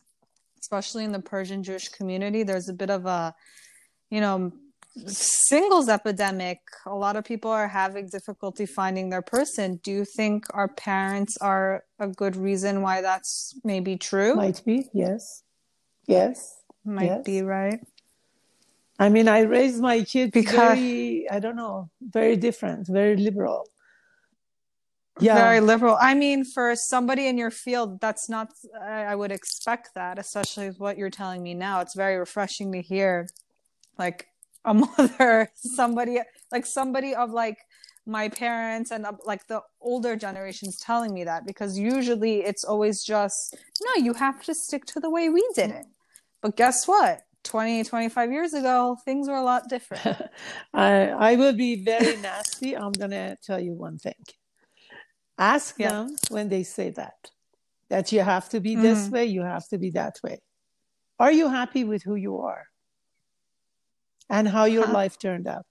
especially 0.60 1.04
in 1.04 1.12
the 1.12 1.20
Persian 1.20 1.62
Jewish 1.62 1.88
community, 1.88 2.42
there's 2.42 2.68
a 2.68 2.74
bit 2.74 2.90
of 2.90 3.06
a, 3.06 3.34
you 4.10 4.20
know, 4.20 4.52
singles 5.06 5.88
epidemic. 5.88 6.58
A 6.86 6.94
lot 6.94 7.16
of 7.16 7.24
people 7.24 7.50
are 7.50 7.68
having 7.68 8.08
difficulty 8.08 8.66
finding 8.66 9.10
their 9.10 9.22
person. 9.22 9.78
Do 9.82 9.92
you 9.92 10.04
think 10.16 10.46
our 10.54 10.68
parents 10.68 11.36
are 11.40 11.84
a 11.98 12.08
good 12.08 12.36
reason 12.36 12.82
why 12.82 13.02
that's 13.02 13.58
maybe 13.62 13.96
true? 13.96 14.34
Might 14.34 14.62
be, 14.64 14.88
yes. 14.92 15.42
Yes. 16.06 16.38
Might 16.84 17.06
yes. 17.06 17.24
be, 17.24 17.42
right? 17.42 17.80
I 18.98 19.08
mean, 19.08 19.28
I 19.28 19.40
raised 19.40 19.80
my 19.80 20.02
kids 20.02 20.30
because 20.32 20.54
very, 20.54 21.28
I 21.30 21.38
don't 21.38 21.56
know, 21.56 21.90
very 22.00 22.36
different, 22.36 22.86
very 22.86 23.16
liberal. 23.16 23.68
Yeah. 25.20 25.34
Very 25.34 25.60
liberal. 25.60 25.96
I 26.00 26.14
mean, 26.14 26.44
for 26.44 26.74
somebody 26.76 27.26
in 27.26 27.38
your 27.38 27.50
field, 27.50 28.00
that's 28.00 28.28
not, 28.28 28.52
I, 28.82 29.14
would 29.14 29.32
expect 29.32 29.94
that, 29.94 30.18
especially 30.18 30.68
with 30.68 30.78
what 30.78 30.98
you're 30.98 31.10
telling 31.10 31.42
me 31.42 31.54
now. 31.54 31.80
It's 31.80 31.94
very 31.94 32.16
refreshing 32.16 32.72
to 32.72 32.82
hear, 32.82 33.28
like, 33.98 34.26
a 34.64 34.74
mother, 34.84 35.50
somebody, 35.54 36.20
like, 36.52 36.66
somebody 36.66 37.14
of 37.14 37.30
like 37.30 37.58
my 38.06 38.28
parents 38.28 38.92
and 38.92 39.04
uh, 39.04 39.12
like 39.24 39.46
the 39.48 39.60
older 39.80 40.16
generations 40.16 40.78
telling 40.78 41.12
me 41.12 41.24
that 41.24 41.44
because 41.44 41.76
usually 41.76 42.44
it's 42.44 42.62
always 42.62 43.02
just, 43.02 43.56
no, 43.82 44.04
you 44.04 44.14
have 44.14 44.42
to 44.44 44.54
stick 44.54 44.84
to 44.86 45.00
the 45.00 45.10
way 45.10 45.28
we 45.28 45.46
did 45.54 45.70
it. 45.70 45.86
But 46.40 46.56
guess 46.56 46.86
what? 46.86 47.25
20 47.46 47.84
25 47.84 48.32
years 48.32 48.52
ago 48.52 48.96
things 49.04 49.28
were 49.28 49.36
a 49.36 49.42
lot 49.42 49.68
different. 49.68 50.22
I, 50.74 51.08
I 51.08 51.36
will 51.36 51.52
be 51.52 51.82
very 51.82 52.16
nasty. 52.16 52.76
I'm 52.76 52.92
gonna 52.92 53.36
tell 53.42 53.60
you 53.60 53.72
one 53.72 53.98
thing. 53.98 54.24
Ask 55.38 55.76
yeah. 55.78 55.90
them 55.90 56.16
when 56.28 56.48
they 56.48 56.62
say 56.62 56.90
that 56.90 57.30
that 57.88 58.12
you 58.12 58.20
have 58.20 58.48
to 58.50 58.60
be 58.60 58.72
mm-hmm. 58.72 58.82
this 58.82 59.08
way 59.08 59.26
you 59.26 59.42
have 59.42 59.66
to 59.68 59.78
be 59.78 59.90
that 59.90 60.16
way. 60.22 60.40
Are 61.18 61.32
you 61.32 61.48
happy 61.48 61.84
with 61.84 62.02
who 62.02 62.16
you 62.16 62.38
are? 62.38 62.64
And 64.28 64.48
how 64.48 64.64
your 64.64 64.86
huh? 64.86 64.92
life 64.92 65.18
turned 65.18 65.46
out? 65.46 65.66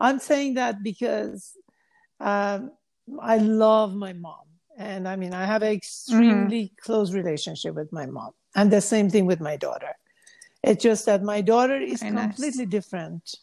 I'm 0.00 0.18
saying 0.18 0.54
that 0.54 0.82
because 0.82 1.52
um, 2.18 2.72
i 3.20 3.36
love 3.36 3.94
my 3.94 4.12
mom. 4.12 4.46
And 4.78 5.06
i 5.06 5.14
mean 5.16 5.34
i 5.34 5.44
have 5.44 5.62
an 5.62 5.72
extremely 5.72 6.64
mm-hmm. 6.64 6.82
close 6.84 7.12
relationship 7.12 7.74
with 7.74 7.92
my 7.92 8.06
mom. 8.06 8.32
And 8.56 8.70
the 8.70 8.80
same 8.80 9.10
thing 9.10 9.26
with 9.26 9.40
my 9.40 9.56
daughter 9.56 9.94
it's 10.62 10.82
just 10.82 11.06
that 11.06 11.22
my 11.22 11.40
daughter 11.40 11.80
is 11.80 12.02
very 12.02 12.14
completely 12.14 12.66
nice. 12.66 12.70
different. 12.70 13.34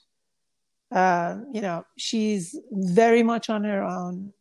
Uh, 0.92 1.40
you 1.52 1.62
know, 1.62 1.86
she's 1.98 2.58
very 2.72 3.24
much 3.24 3.50
on 3.50 3.64
her 3.64 3.84
own. 3.84 4.32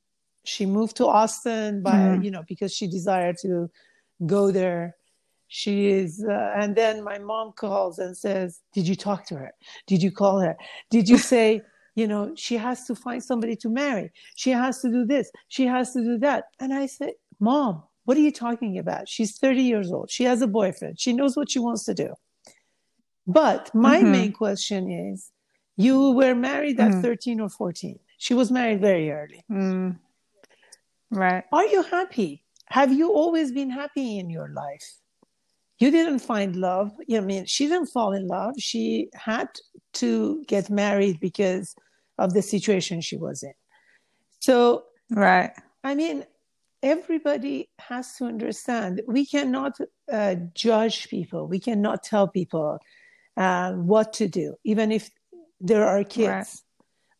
She 0.44 0.66
moved 0.66 0.96
to 0.96 1.06
Austin 1.06 1.82
by, 1.82 1.92
mm. 1.92 2.24
you 2.24 2.30
know, 2.30 2.44
because 2.46 2.72
she 2.72 2.86
desired 2.86 3.36
to 3.42 3.68
go 4.26 4.50
there. 4.50 4.94
She 5.48 5.88
is, 5.88 6.24
uh, 6.28 6.52
and 6.56 6.76
then 6.76 7.02
my 7.02 7.18
mom 7.18 7.52
calls 7.52 7.98
and 7.98 8.16
says, 8.16 8.60
Did 8.72 8.86
you 8.86 8.94
talk 8.94 9.26
to 9.26 9.36
her? 9.36 9.52
Did 9.86 10.02
you 10.02 10.10
call 10.10 10.40
her? 10.40 10.56
Did 10.90 11.08
you 11.08 11.18
say, 11.18 11.62
you 11.94 12.06
know, 12.06 12.32
she 12.36 12.56
has 12.56 12.84
to 12.86 12.94
find 12.94 13.22
somebody 13.22 13.56
to 13.56 13.68
marry? 13.68 14.12
She 14.36 14.50
has 14.50 14.80
to 14.82 14.90
do 14.90 15.04
this. 15.04 15.30
She 15.48 15.66
has 15.66 15.92
to 15.94 16.02
do 16.02 16.18
that. 16.18 16.44
And 16.60 16.74
I 16.74 16.86
said, 16.86 17.12
Mom, 17.40 17.82
what 18.04 18.16
are 18.16 18.20
you 18.20 18.32
talking 18.32 18.78
about? 18.78 19.08
She's 19.08 19.38
30 19.38 19.62
years 19.62 19.90
old. 19.92 20.10
She 20.10 20.24
has 20.24 20.42
a 20.42 20.46
boyfriend. 20.46 21.00
She 21.00 21.12
knows 21.12 21.36
what 21.36 21.50
she 21.50 21.58
wants 21.58 21.84
to 21.84 21.94
do. 21.94 22.14
But 23.26 23.74
my 23.74 23.98
mm-hmm. 23.98 24.12
main 24.12 24.32
question 24.32 24.90
is 24.90 25.32
you 25.76 26.12
were 26.12 26.34
married 26.34 26.80
at 26.80 26.92
mm-hmm. 26.92 27.02
13 27.02 27.40
or 27.40 27.48
14. 27.48 27.98
She 28.18 28.34
was 28.34 28.50
married 28.50 28.80
very 28.80 29.10
early. 29.10 29.44
Mm. 29.50 29.98
Right. 31.10 31.44
Are 31.52 31.66
you 31.66 31.82
happy? 31.82 32.44
Have 32.66 32.92
you 32.92 33.12
always 33.12 33.52
been 33.52 33.70
happy 33.70 34.18
in 34.18 34.30
your 34.30 34.48
life? 34.48 34.94
You 35.78 35.90
didn't 35.90 36.20
find 36.20 36.56
love. 36.56 36.92
I 37.12 37.20
mean, 37.20 37.44
she 37.44 37.66
didn't 37.66 37.88
fall 37.88 38.12
in 38.12 38.26
love. 38.26 38.54
She 38.58 39.08
had 39.14 39.48
to 39.94 40.42
get 40.48 40.70
married 40.70 41.20
because 41.20 41.74
of 42.18 42.32
the 42.32 42.42
situation 42.42 43.00
she 43.02 43.16
was 43.16 43.42
in. 43.42 43.52
So, 44.40 44.84
right. 45.10 45.50
I 45.84 45.94
mean, 45.94 46.24
everybody 46.82 47.68
has 47.78 48.16
to 48.16 48.24
understand 48.24 49.02
we 49.06 49.26
cannot 49.26 49.76
uh, 50.10 50.36
judge 50.54 51.08
people. 51.08 51.46
We 51.46 51.60
cannot 51.60 52.02
tell 52.02 52.26
people 52.26 52.78
uh, 53.36 53.72
what 53.72 54.12
to 54.14 54.28
do, 54.28 54.56
even 54.64 54.92
if 54.92 55.10
there 55.60 55.86
are 55.86 56.04
kids. 56.04 56.28
Right. 56.28 56.46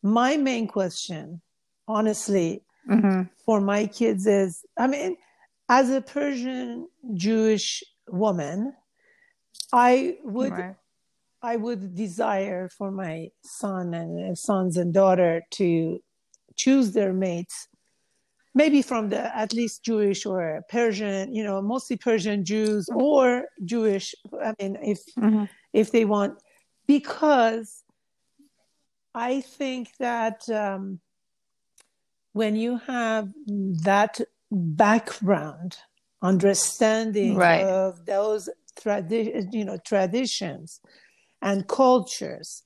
My 0.03 0.37
main 0.37 0.67
question, 0.67 1.41
honestly, 1.87 2.63
mm-hmm. 2.89 3.23
for 3.45 3.61
my 3.61 3.87
kids 3.87 4.27
is 4.27 4.63
I 4.77 4.87
mean, 4.87 5.17
as 5.69 5.89
a 5.89 6.01
Persian 6.01 6.87
Jewish 7.13 7.83
woman, 8.07 8.73
I 9.73 10.17
would. 10.23 10.51
Right. 10.51 10.75
I 11.39 11.55
would 11.55 11.93
desire 11.93 12.67
for 12.67 12.89
my 12.89 13.29
son 13.43 13.93
and 13.93 14.31
uh, 14.31 14.35
sons 14.35 14.75
and 14.75 14.91
daughter 14.91 15.43
to 15.51 15.99
choose 16.55 16.93
their 16.93 17.13
mates 17.13 17.67
maybe 18.57 18.81
from 18.81 19.09
the 19.09 19.21
at 19.37 19.53
least 19.53 19.83
Jewish 19.83 20.25
or 20.25 20.65
Persian, 20.67 21.33
you 21.33 21.43
know, 21.43 21.61
mostly 21.61 21.95
Persian 21.95 22.43
Jews 22.43 22.89
or 22.93 23.45
Jewish. 23.63 24.15
I 24.43 24.53
mean, 24.59 24.77
if 24.81 24.99
mm-hmm. 25.15 25.45
if 25.73 25.91
they 25.91 26.05
want, 26.05 26.41
because 26.87 27.83
I 29.13 29.41
think 29.41 29.91
that 29.99 30.49
um, 30.49 30.99
when 32.33 32.55
you 32.55 32.79
have 32.87 33.29
that 33.91 34.19
background, 34.51 35.77
understanding 36.21 37.35
right. 37.35 37.63
of 37.63 38.05
those 38.05 38.49
tradi- 38.81 39.53
you 39.53 39.65
know 39.65 39.77
traditions 39.77 40.81
and 41.43 41.67
cultures, 41.67 42.63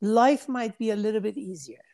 life 0.00 0.48
might 0.48 0.78
be 0.78 0.90
a 0.90 0.96
little 0.96 1.20
bit 1.20 1.36
easier 1.36 1.84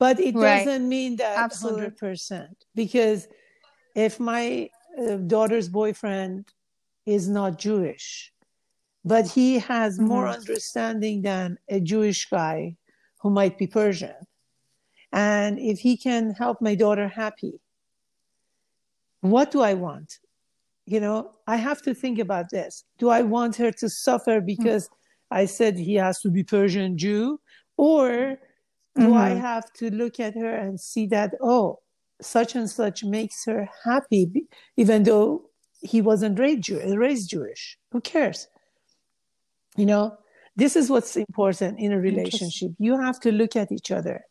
but 0.00 0.18
it 0.18 0.34
right. 0.34 0.64
doesn't 0.64 0.88
mean 0.88 1.16
that 1.16 1.38
Absolutely. 1.38 1.90
100% 1.90 2.48
because 2.74 3.28
if 3.94 4.18
my 4.18 4.68
uh, 4.98 5.16
daughter's 5.16 5.68
boyfriend 5.68 6.48
is 7.06 7.28
not 7.28 7.58
jewish 7.58 8.32
but 9.04 9.28
he 9.28 9.58
has 9.58 9.96
mm-hmm. 9.96 10.08
more 10.08 10.26
understanding 10.26 11.22
than 11.22 11.58
a 11.68 11.78
jewish 11.78 12.28
guy 12.28 12.74
who 13.20 13.30
might 13.30 13.56
be 13.56 13.66
persian 13.66 14.16
and 15.12 15.58
if 15.58 15.78
he 15.78 15.96
can 15.96 16.32
help 16.32 16.60
my 16.60 16.74
daughter 16.74 17.06
happy 17.06 17.60
what 19.20 19.50
do 19.50 19.60
i 19.60 19.74
want 19.74 20.18
you 20.86 20.98
know 20.98 21.32
i 21.46 21.56
have 21.56 21.80
to 21.82 21.94
think 21.94 22.18
about 22.18 22.50
this 22.50 22.84
do 22.98 23.08
i 23.08 23.22
want 23.22 23.56
her 23.56 23.70
to 23.70 23.88
suffer 23.88 24.40
because 24.40 24.86
mm-hmm. 24.86 25.38
i 25.38 25.44
said 25.44 25.78
he 25.78 25.94
has 25.94 26.20
to 26.20 26.30
be 26.30 26.42
persian 26.42 26.96
jew 26.98 27.40
or 27.76 28.38
do 28.96 29.02
mm-hmm. 29.02 29.14
I 29.14 29.30
have 29.30 29.72
to 29.74 29.90
look 29.90 30.18
at 30.20 30.34
her 30.34 30.54
and 30.54 30.80
see 30.80 31.06
that, 31.06 31.34
oh, 31.40 31.78
such 32.20 32.54
and 32.54 32.68
such 32.68 33.04
makes 33.04 33.44
her 33.46 33.68
happy, 33.84 34.46
even 34.76 35.04
though 35.04 35.50
he 35.80 36.02
wasn't 36.02 36.38
raised, 36.38 36.62
Jew- 36.62 36.96
raised 36.96 37.30
Jewish? 37.30 37.78
Who 37.92 38.00
cares? 38.00 38.48
You 39.76 39.86
know, 39.86 40.18
this 40.56 40.76
is 40.76 40.90
what's 40.90 41.16
important 41.16 41.78
in 41.78 41.92
a 41.92 42.00
relationship. 42.00 42.72
You 42.78 43.00
have 43.00 43.20
to 43.20 43.32
look 43.32 43.56
at 43.56 43.72
each 43.72 43.90
other. 43.90 44.24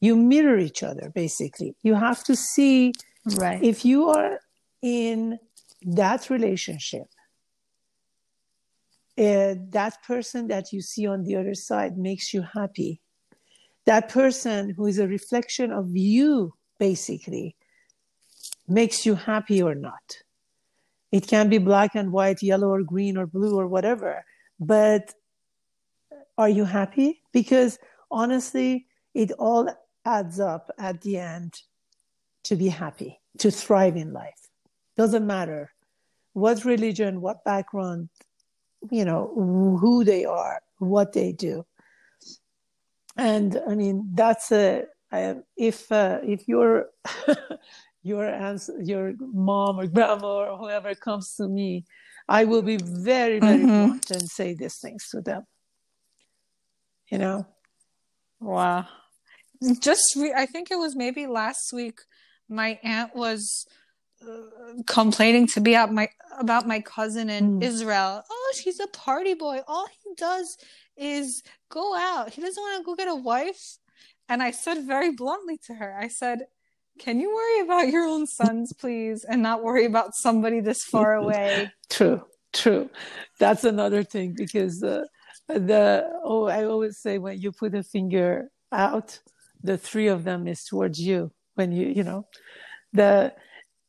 You 0.00 0.16
mirror 0.16 0.58
each 0.58 0.82
other, 0.82 1.10
basically. 1.14 1.76
You 1.82 1.94
have 1.94 2.24
to 2.24 2.36
see 2.36 2.92
right. 3.36 3.62
if 3.62 3.84
you 3.84 4.08
are 4.08 4.40
in 4.82 5.38
that 5.82 6.28
relationship, 6.30 7.06
uh, 9.18 9.54
that 9.70 10.02
person 10.06 10.48
that 10.48 10.72
you 10.72 10.82
see 10.82 11.06
on 11.06 11.22
the 11.22 11.36
other 11.36 11.54
side 11.54 11.96
makes 11.96 12.34
you 12.34 12.42
happy 12.42 13.00
that 13.86 14.08
person 14.08 14.70
who 14.70 14.86
is 14.86 14.98
a 14.98 15.08
reflection 15.08 15.72
of 15.72 15.96
you, 15.96 16.54
basically, 16.78 17.56
makes 18.68 19.06
you 19.06 19.14
happy 19.14 19.62
or 19.62 19.74
not. 19.74 20.18
It 21.12 21.26
can 21.26 21.48
be 21.48 21.58
black 21.58 21.94
and 21.94 22.12
white, 22.12 22.42
yellow 22.42 22.68
or 22.68 22.82
green 22.82 23.16
or 23.16 23.26
blue 23.26 23.56
or 23.56 23.66
whatever. 23.66 24.24
But 24.58 25.14
are 26.36 26.48
you 26.48 26.64
happy? 26.64 27.22
Because 27.32 27.78
honestly, 28.10 28.86
it 29.14 29.30
all 29.38 29.68
adds 30.04 30.40
up 30.40 30.70
at 30.78 31.00
the 31.02 31.18
end 31.18 31.54
to 32.44 32.56
be 32.56 32.68
happy, 32.68 33.20
to 33.38 33.50
thrive 33.50 33.96
in 33.96 34.12
life. 34.12 34.48
Doesn't 34.96 35.26
matter 35.26 35.72
what 36.32 36.64
religion, 36.64 37.20
what 37.20 37.44
background, 37.44 38.08
you 38.90 39.04
know, 39.04 39.32
who 39.80 40.04
they 40.04 40.24
are, 40.24 40.60
what 40.78 41.12
they 41.12 41.32
do 41.32 41.64
and 43.16 43.60
I 43.68 43.74
mean 43.74 44.10
that's 44.14 44.52
a 44.52 44.86
if 45.56 45.90
uh, 45.90 46.18
if 46.22 46.48
your 46.48 46.86
your 48.02 48.26
answer, 48.26 48.74
your 48.80 49.14
mom 49.18 49.80
or 49.80 49.86
grandma 49.86 50.50
or 50.50 50.58
whoever 50.58 50.94
comes 50.94 51.34
to 51.36 51.48
me, 51.48 51.84
I 52.28 52.44
will 52.44 52.62
be 52.62 52.76
very 52.76 53.38
very 53.38 53.58
mm-hmm. 53.58 53.86
blunt 53.86 54.10
and 54.10 54.28
say 54.28 54.54
these 54.54 54.78
things 54.78 55.08
to 55.10 55.20
them. 55.20 55.46
You 57.10 57.18
know. 57.18 57.46
Wow. 58.40 58.86
Just 59.80 60.14
re- 60.16 60.34
I 60.36 60.44
think 60.46 60.70
it 60.70 60.78
was 60.78 60.94
maybe 60.94 61.26
last 61.26 61.72
week. 61.72 62.00
My 62.48 62.78
aunt 62.82 63.16
was 63.16 63.66
complaining 64.86 65.46
to 65.48 65.60
be 65.60 65.74
about 65.74 65.92
my 65.92 66.08
about 66.38 66.66
my 66.66 66.80
cousin 66.80 67.30
in 67.30 67.60
mm. 67.60 67.62
Israel. 67.62 68.22
Oh, 68.30 68.52
she's 68.54 68.80
a 68.80 68.86
party 68.88 69.34
boy. 69.34 69.60
All 69.66 69.86
he 69.86 70.14
does 70.16 70.58
is 70.96 71.42
go 71.70 71.96
out. 71.96 72.30
He 72.32 72.40
doesn't 72.42 72.60
want 72.60 72.78
to 72.78 72.84
go 72.84 72.94
get 72.94 73.08
a 73.08 73.14
wife. 73.14 73.78
And 74.28 74.42
I 74.42 74.50
said 74.50 74.86
very 74.86 75.12
bluntly 75.12 75.58
to 75.66 75.74
her, 75.74 75.96
I 75.98 76.08
said, 76.08 76.46
Can 76.98 77.20
you 77.20 77.34
worry 77.34 77.60
about 77.60 77.88
your 77.88 78.04
own 78.04 78.26
sons, 78.26 78.72
please, 78.72 79.24
and 79.24 79.42
not 79.42 79.62
worry 79.62 79.84
about 79.84 80.14
somebody 80.14 80.60
this 80.60 80.84
far 80.84 81.14
away? 81.22 81.70
true, 81.90 82.22
true. 82.52 82.90
That's 83.38 83.64
another 83.64 84.02
thing 84.02 84.34
because 84.36 84.82
uh, 84.82 85.04
the, 85.48 86.08
oh, 86.24 86.46
I 86.46 86.64
always 86.64 86.98
say 86.98 87.18
when 87.18 87.40
you 87.40 87.52
put 87.52 87.74
a 87.74 87.82
finger 87.82 88.50
out, 88.72 89.20
the 89.62 89.78
three 89.78 90.08
of 90.08 90.24
them 90.24 90.48
is 90.48 90.64
towards 90.64 91.00
you. 91.00 91.30
When 91.54 91.72
you, 91.72 91.86
you 91.86 92.02
know, 92.02 92.26
the, 92.92 93.32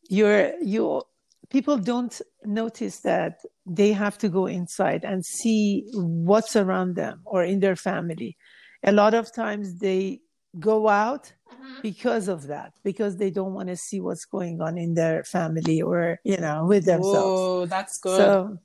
you're, 0.09 0.53
you, 0.61 1.03
people 1.49 1.77
don't 1.77 2.21
notice 2.43 2.99
that 3.01 3.39
they 3.65 3.91
have 3.91 4.17
to 4.19 4.29
go 4.29 4.45
inside 4.45 5.03
and 5.03 5.25
see 5.25 5.85
what's 5.93 6.55
around 6.55 6.95
them 6.95 7.21
or 7.25 7.43
in 7.43 7.59
their 7.59 7.75
family. 7.75 8.37
A 8.83 8.91
lot 8.91 9.13
of 9.13 9.33
times 9.33 9.79
they 9.79 10.21
go 10.59 10.87
out 10.87 11.31
mm-hmm. 11.51 11.81
because 11.81 12.27
of 12.27 12.47
that, 12.47 12.73
because 12.83 13.17
they 13.17 13.29
don't 13.29 13.53
want 13.53 13.69
to 13.69 13.75
see 13.75 13.99
what's 13.99 14.25
going 14.25 14.61
on 14.61 14.77
in 14.77 14.93
their 14.93 15.23
family 15.23 15.81
or, 15.81 16.19
you 16.23 16.37
know, 16.37 16.65
with 16.65 16.85
themselves. 16.85 17.17
Oh, 17.17 17.65
that's 17.65 17.97
good. 17.97 18.17
So, 18.17 18.57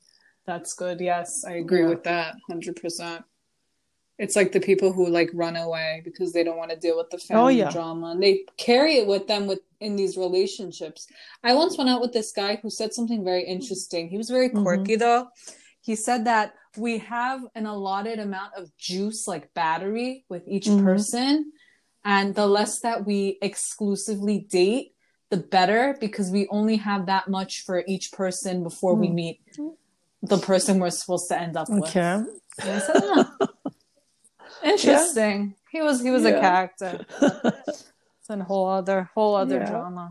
that's 0.45 0.75
good. 0.75 1.01
Yes, 1.01 1.45
I 1.47 1.55
agree 1.55 1.83
yeah. 1.83 1.89
with 1.89 2.05
that 2.05 2.35
100%. 2.51 3.25
It's 4.19 4.37
like 4.37 4.53
the 4.53 4.61
people 4.61 4.93
who 4.93 5.09
like 5.09 5.31
run 5.33 5.57
away 5.57 6.03
because 6.05 6.33
they 6.33 6.45
don't 6.45 6.57
want 6.57 6.71
to 6.71 6.77
deal 6.77 6.97
with 6.97 7.11
the 7.11 7.17
oh, 7.17 7.21
family 7.21 7.63
oh, 7.63 7.65
yeah. 7.65 7.71
drama 7.71 8.11
and 8.11 8.23
they 8.23 8.45
carry 8.57 8.97
it 8.97 9.07
with 9.07 9.27
them 9.27 9.47
with 9.47 9.61
in 9.83 9.97
these 9.97 10.17
relationships. 10.17 11.07
I 11.43 11.55
once 11.55 11.77
went 11.77 11.91
out 11.91 12.01
with 12.01 12.13
this 12.13 12.33
guy 12.33 12.59
who 12.63 12.71
said 12.71 12.95
something 12.95 13.25
very 13.25 13.45
interesting. 13.45 14.09
He 14.09 14.17
was 14.17 14.31
very 14.31 14.49
mm-hmm. 14.49 14.63
quirky 14.63 14.93
mm-hmm. 14.93 15.01
though. 15.01 15.29
He 15.81 15.97
said 15.97 16.25
that 16.27 16.55
we 16.77 16.99
have 16.99 17.41
an 17.55 17.67
allotted 17.67 18.19
amount 18.19 18.55
of 18.57 18.75
juice 18.79 19.27
like 19.27 19.53
battery 19.53 20.25
with 20.29 20.45
each 20.47 20.67
mm-hmm. 20.67 20.85
person 20.85 21.53
and 22.05 22.35
the 22.35 22.47
less 22.47 22.81
that 22.81 23.05
we 23.05 23.39
exclusively 23.43 24.47
date 24.51 24.95
the 25.31 25.37
better 25.39 25.97
because 25.99 26.31
we 26.31 26.47
only 26.51 26.77
have 26.77 27.07
that 27.07 27.29
much 27.29 27.63
for 27.65 27.83
each 27.89 28.13
person 28.13 28.63
before 28.63 28.95
mm. 28.95 29.01
we 29.01 29.09
meet 29.09 29.41
the 30.23 30.37
person 30.37 30.79
we're 30.79 30.91
supposed 30.91 31.27
to 31.29 31.41
end 31.41 31.57
up 31.57 31.69
with. 31.71 31.85
Okay. 31.85 32.23
Interesting. 34.63 35.55
Yeah. 35.73 35.81
He 35.81 35.83
was 35.83 36.03
he 36.03 36.11
was 36.11 36.25
yeah. 36.25 36.31
a 36.31 36.41
character. 36.41 37.07
whole 38.41 38.69
other 38.69 39.11
whole 39.15 39.35
other 39.35 39.59
yeah. 39.59 39.71
drama. 39.71 40.11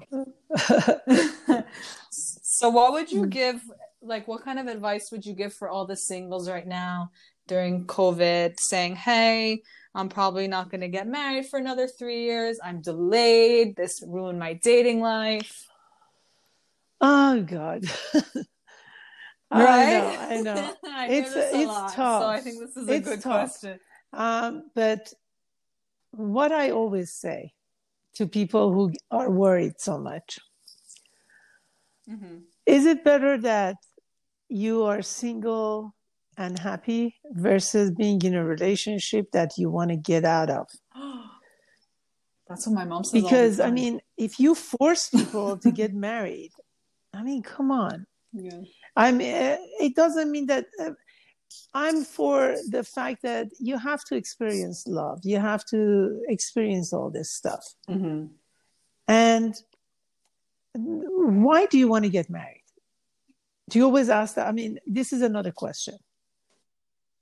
so 2.11 2.69
what 2.69 2.93
would 2.93 3.11
you 3.11 3.23
hmm. 3.23 3.29
give 3.29 3.61
like 4.01 4.27
what 4.27 4.43
kind 4.43 4.59
of 4.59 4.67
advice 4.67 5.11
would 5.11 5.25
you 5.25 5.33
give 5.33 5.53
for 5.53 5.69
all 5.69 5.85
the 5.85 5.95
singles 5.95 6.49
right 6.49 6.67
now 6.67 7.11
during 7.47 7.85
COVID 7.85 8.59
saying, 8.59 8.95
Hey, 8.95 9.61
I'm 9.93 10.09
probably 10.09 10.47
not 10.47 10.69
gonna 10.69 10.87
get 10.87 11.07
married 11.07 11.47
for 11.47 11.59
another 11.59 11.87
three 11.87 12.23
years. 12.23 12.59
I'm 12.63 12.81
delayed. 12.81 13.75
This 13.75 14.03
ruined 14.05 14.39
my 14.39 14.53
dating 14.53 15.01
life. 15.01 15.67
Oh 16.99 17.41
God. 17.41 17.83
right? 19.51 20.17
I 20.29 20.41
know. 20.41 20.51
I 20.51 20.55
know. 20.55 20.73
I 20.85 21.07
it's 21.09 21.35
it's 21.35 21.67
lot, 21.67 21.93
tough. 21.93 22.21
So 22.21 22.27
I 22.27 22.39
think 22.39 22.59
this 22.59 22.77
is 22.77 22.87
a 22.87 22.93
it's 22.93 23.09
good 23.09 23.21
tough. 23.21 23.49
question. 23.49 23.79
Um, 24.13 24.69
but 24.75 25.13
what 26.11 26.51
I 26.51 26.71
always 26.71 27.13
say 27.13 27.53
to 28.21 28.27
people 28.27 28.71
who 28.73 28.91
are 29.09 29.29
worried 29.29 29.75
so 29.87 29.97
much 29.97 30.39
mm-hmm. 32.09 32.37
is 32.65 32.85
it 32.85 33.03
better 33.03 33.37
that 33.37 33.75
you 34.51 34.83
are 34.83 35.01
single 35.01 35.95
and 36.37 36.59
happy 36.59 37.15
versus 37.31 37.91
being 37.91 38.21
in 38.21 38.35
a 38.35 38.43
relationship 38.43 39.31
that 39.31 39.57
you 39.57 39.69
want 39.69 39.89
to 39.91 39.95
get 39.95 40.25
out 40.25 40.49
of? 40.49 40.67
That's 42.47 42.67
what 42.67 42.75
my 42.75 42.85
mom 42.85 43.03
says. 43.03 43.21
because 43.21 43.59
I 43.59 43.71
mean, 43.71 44.01
if 44.17 44.39
you 44.39 44.55
force 44.55 45.09
people 45.09 45.57
to 45.57 45.71
get 45.71 45.93
married, 46.09 46.51
I 47.13 47.23
mean, 47.23 47.43
come 47.43 47.71
on. 47.71 48.05
yeah. 48.33 48.59
I'm. 48.95 49.15
Uh, 49.15 49.55
it 49.79 49.95
doesn't 49.95 50.29
mean 50.29 50.47
that. 50.47 50.65
I'm 51.73 52.03
for 52.03 52.55
the 52.69 52.83
fact 52.83 53.21
that 53.23 53.47
you 53.59 53.77
have 53.77 54.03
to 54.05 54.15
experience 54.15 54.87
love. 54.87 55.19
You 55.23 55.39
have 55.39 55.65
to 55.67 56.21
experience 56.27 56.93
all 56.93 57.09
this 57.09 57.31
stuff. 57.31 57.63
hmm 57.87 58.25
And 59.07 59.53
why 60.73 61.65
do 61.65 61.77
you 61.77 61.87
want 61.87 62.05
to 62.05 62.09
get 62.09 62.29
married? 62.29 62.63
Do 63.69 63.79
you 63.79 63.85
always 63.85 64.09
ask 64.09 64.35
that? 64.35 64.47
I 64.47 64.51
mean, 64.51 64.79
this 64.85 65.13
is 65.13 65.21
another 65.21 65.51
question. 65.51 65.97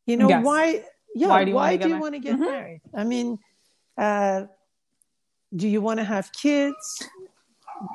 You 0.05 0.17
know, 0.17 0.29
Yes. 0.29 0.43
why? 0.45 0.83
Yeah, 1.15 1.29
Why 1.29 1.43
why 1.45 1.45
do 1.45 1.45
do 1.45 1.49
you 1.51 1.55
wanna 1.55 1.71
you, 1.73 1.77
get 1.79 1.99
want 1.99 2.13
to 2.15 2.19
get 2.19 2.35
Mhm. 2.37 2.45
married? 2.45 2.81
I 2.95 3.03
mean, 3.03 3.39
uh, 3.97 4.45
do 5.55 5.67
you 5.67 5.81
want 5.81 5.99
to 5.99 6.03
have 6.03 6.31
kids? 6.31 7.09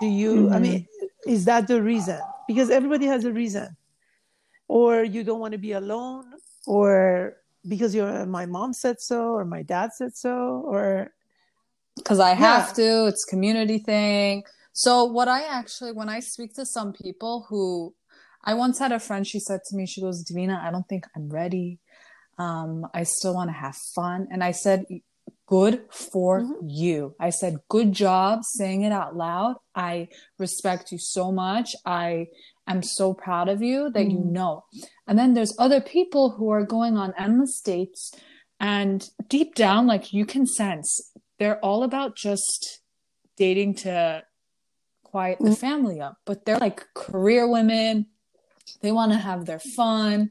Do 0.01 0.07
you, 0.07 0.51
I 0.51 0.59
Mhm. 0.59 0.63
mean, 0.63 0.87
is 1.27 1.45
that 1.45 1.67
the 1.69 1.83
reason? 1.83 2.21
Because 2.49 2.71
everybody 2.71 3.07
has 3.07 3.25
a 3.25 3.33
reason. 3.33 3.77
Or 4.69 5.05
you 5.05 5.25
don't 5.25 5.41
want 5.41 5.53
to 5.53 5.59
be 5.59 5.73
alone, 5.73 6.25
or 6.67 7.37
because 7.69 7.95
you're, 7.95 8.27
my 8.27 8.47
mom 8.47 8.73
said 8.73 8.97
so, 9.01 9.29
or 9.35 9.45
my 9.45 9.63
dad 9.63 9.91
said 9.93 10.17
so, 10.17 10.63
or 10.67 11.13
because 11.97 12.19
I 12.19 12.35
have 12.35 12.69
Yeah. 12.69 12.75
to. 12.75 13.07
It's 13.07 13.25
community 13.25 13.79
thing. 13.79 14.45
So 14.73 15.05
what 15.05 15.29
I 15.29 15.43
actually, 15.45 15.93
when 15.93 16.09
I 16.09 16.21
speak 16.21 16.55
to 16.55 16.67
some 16.67 16.93
people 16.93 17.47
who, 17.49 17.95
I 18.43 18.55
once 18.55 18.79
had 18.79 18.93
a 18.93 18.99
friend. 18.99 19.27
She 19.27 19.39
said 19.39 19.61
to 19.69 19.77
me, 19.77 19.87
she 19.87 20.01
goes, 20.01 20.25
"Davina, 20.25 20.61
I 20.63 20.71
don't 20.71 20.89
think 20.89 21.07
I'm 21.15 21.29
ready. 21.29 21.79
Um, 22.39 22.87
I 22.93 23.05
still 23.05 23.35
want 23.35 23.49
to 23.49 23.55
have 23.55 23.77
fun." 23.95 24.27
And 24.31 24.43
I 24.43 24.51
said, 24.51 24.85
"Good 25.47 25.87
for 25.91 26.41
Mhm. 26.41 26.57
you." 26.67 27.15
I 27.21 27.31
said, 27.31 27.61
"Good 27.69 27.93
job 27.93 28.45
saying 28.45 28.83
it 28.83 28.93
out 28.93 29.17
loud. 29.17 29.57
I 29.75 30.09
respect 30.39 30.93
you 30.93 30.99
so 30.99 31.33
much. 31.33 31.77
I 31.87 32.27
am 32.67 32.83
so 32.83 33.13
proud 33.15 33.49
of 33.49 33.63
you 33.63 33.91
that 33.91 34.11
you 34.11 34.19
Mhm. 34.19 34.33
know." 34.33 34.65
And 35.07 35.19
then 35.19 35.35
there's 35.35 35.55
other 35.59 35.81
people 35.81 36.31
who 36.31 36.49
are 36.51 36.65
going 36.65 36.97
on 36.97 37.15
endless 37.19 37.61
dates, 37.61 38.13
and 38.61 39.09
deep 39.29 39.55
down, 39.55 39.87
like 39.87 40.13
you 40.13 40.25
can 40.27 40.47
sense 40.47 41.13
they're 41.39 41.63
all 41.65 41.83
about 41.83 42.17
just 42.17 42.81
dating 43.37 43.75
to 43.75 44.23
quiet 45.03 45.39
the 45.41 45.51
Mm. 45.51 45.59
family 45.59 46.01
up, 46.01 46.19
but 46.25 46.45
they're 46.45 46.59
like 46.59 46.87
career 46.95 47.49
women. 47.49 48.07
They 48.81 48.93
want 48.93 49.13
to 49.13 49.19
have 49.19 49.45
their 49.47 49.59
fun. 49.59 50.31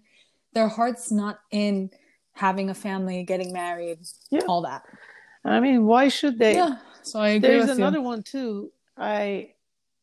Their 0.53 0.67
heart's 0.69 1.11
not 1.11 1.39
in 1.51 1.91
having 2.33 2.69
a 2.69 2.73
family, 2.73 3.23
getting 3.23 3.51
married, 3.51 3.99
Yeah. 4.29 4.45
all 4.47 4.61
that. 4.61 4.83
I 5.45 5.59
mean, 5.59 5.85
why 5.85 6.07
should 6.07 6.39
they? 6.39 6.55
yeah. 6.55 6.77
So 7.03 7.19
I 7.19 7.29
agree 7.29 7.49
There's 7.49 7.69
another 7.69 7.97
you. 7.99 8.03
one 8.03 8.23
too. 8.23 8.71
I, 8.97 9.53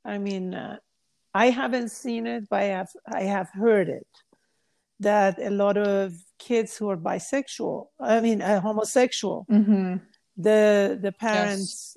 I 0.05 0.19
mean, 0.19 0.55
uh, 0.55 0.79
I 1.35 1.51
haven't 1.51 1.91
seen 1.91 2.27
it, 2.27 2.49
but 2.51 2.61
I 2.61 2.65
have, 2.65 2.89
I 3.07 3.23
have 3.23 3.49
heard 3.51 3.89
it. 3.89 4.07
That 5.01 5.39
a 5.41 5.51
lot 5.51 5.77
of 5.79 6.13
kids 6.39 6.77
who 6.77 6.91
are 6.91 6.97
bisexual, 6.97 7.87
I 8.01 8.21
mean, 8.21 8.43
uh, 8.43 8.61
homosexual, 8.61 9.47
hmm 9.49 9.97
the 10.37 10.99
the 11.01 11.13
parents 11.13 11.97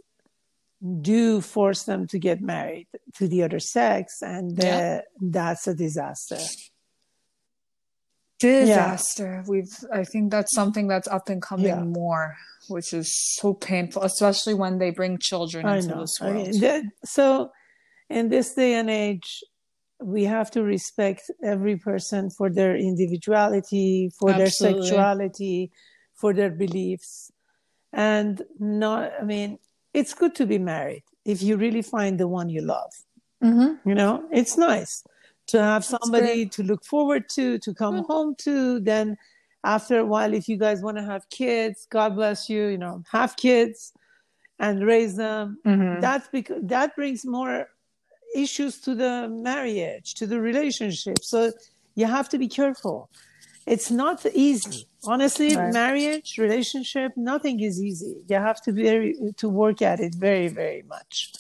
do 1.02 1.40
force 1.40 1.84
them 1.84 2.08
to 2.08 2.20
get 2.20 2.42
married 2.42 2.88
to 3.16 3.28
the 3.28 3.44
other 3.44 3.60
sex, 3.60 4.22
and 4.22 4.60
uh, 4.60 4.64
Yeah. 4.64 5.02
that's 5.22 5.68
a 5.68 5.74
disaster. 5.76 6.40
Disaster. 8.40 9.44
We've. 9.48 9.72
I 9.92 10.04
think 10.04 10.32
that's 10.32 10.54
something 10.54 10.88
that's 10.88 11.08
up 11.08 11.30
and 11.30 11.42
coming 11.42 11.68
Yeah. 11.68 11.84
more, 11.84 12.36
which 12.68 12.94
is 12.94 13.14
so 13.36 13.54
painful, 13.54 14.04
especially 14.04 14.54
when 14.54 14.78
they 14.80 14.90
bring 14.92 15.18
children 15.20 15.66
I 15.66 15.78
into 15.78 15.96
this 15.96 16.18
I 16.22 16.30
world. 16.30 16.48
mean, 16.48 16.60
that, 16.62 16.84
so, 17.06 17.52
in 18.14 18.30
this 18.30 18.54
day 18.54 18.76
and 18.76 18.90
age, 18.90 19.44
we 20.02 20.24
have 20.26 20.52
to 20.52 20.64
respect 20.64 21.32
every 21.44 21.78
person 21.78 22.30
for 22.30 22.50
their 22.50 22.76
individuality, 22.76 24.10
for 24.20 24.32
Absolutely. 24.32 24.40
their 24.40 24.52
sexuality, 24.52 25.72
for 26.14 26.34
their 26.34 26.52
beliefs, 26.52 27.32
and 27.92 28.42
not. 28.60 29.12
I 29.20 29.24
mean, 29.24 29.60
it's 29.94 30.14
good 30.14 30.36
to 30.36 30.46
be 30.46 30.60
married 30.60 31.04
if 31.26 31.42
you 31.42 31.58
really 31.58 31.82
find 31.82 32.20
the 32.20 32.28
one 32.28 32.50
you 32.50 32.62
love. 32.62 32.92
mm-hmm. 33.44 33.90
You 33.90 33.96
know, 33.96 34.24
it's 34.32 34.58
nice 34.58 35.04
to 35.48 35.62
have 35.62 35.84
somebody 35.86 36.46
to 36.48 36.64
look 36.64 36.84
forward 36.86 37.28
to, 37.36 37.58
to 37.60 37.74
come 37.74 38.04
Mm. 38.04 38.08
home 38.08 38.36
to. 38.40 38.80
Then, 38.80 39.18
after 39.64 40.00
a 40.00 40.06
while, 40.06 40.34
if 40.34 40.48
you 40.48 40.58
guys 40.58 40.82
want 40.82 40.98
to 40.98 41.04
have 41.04 41.30
kids, 41.30 41.88
God 41.90 42.16
bless 42.16 42.50
you. 42.50 42.68
You 42.68 42.78
know, 42.78 43.04
have 43.12 43.36
kids 43.36 43.94
and 44.60 44.86
raise 44.86 45.16
them 45.16 45.58
Mm-hmm. 45.66 46.00
that's 46.02 46.28
because 46.30 46.62
that 46.64 46.96
brings 46.96 47.26
more 47.26 47.68
issues 48.36 48.80
to 48.80 48.96
the 48.96 49.28
marriage 49.30 50.14
to 50.16 50.26
the 50.28 50.40
relationship 50.40 51.18
so 51.24 51.52
you 51.96 52.06
have 52.06 52.28
to 52.30 52.38
be 52.38 52.48
careful 52.48 53.10
it's 53.66 53.90
not 53.92 54.26
easy 54.34 54.88
honestly 55.06 55.56
Right. 55.56 55.72
marriage 55.74 56.38
relationship 56.38 57.12
nothing 57.16 57.60
is 57.60 57.82
easy 57.82 58.16
you 58.28 58.36
have 58.36 58.62
to 58.62 58.72
be 58.72 58.84
very 58.84 59.16
to 59.38 59.48
work 59.50 59.82
at 59.82 60.00
it 60.00 60.16
very 60.16 60.48
very 60.48 60.84
much 60.84 61.32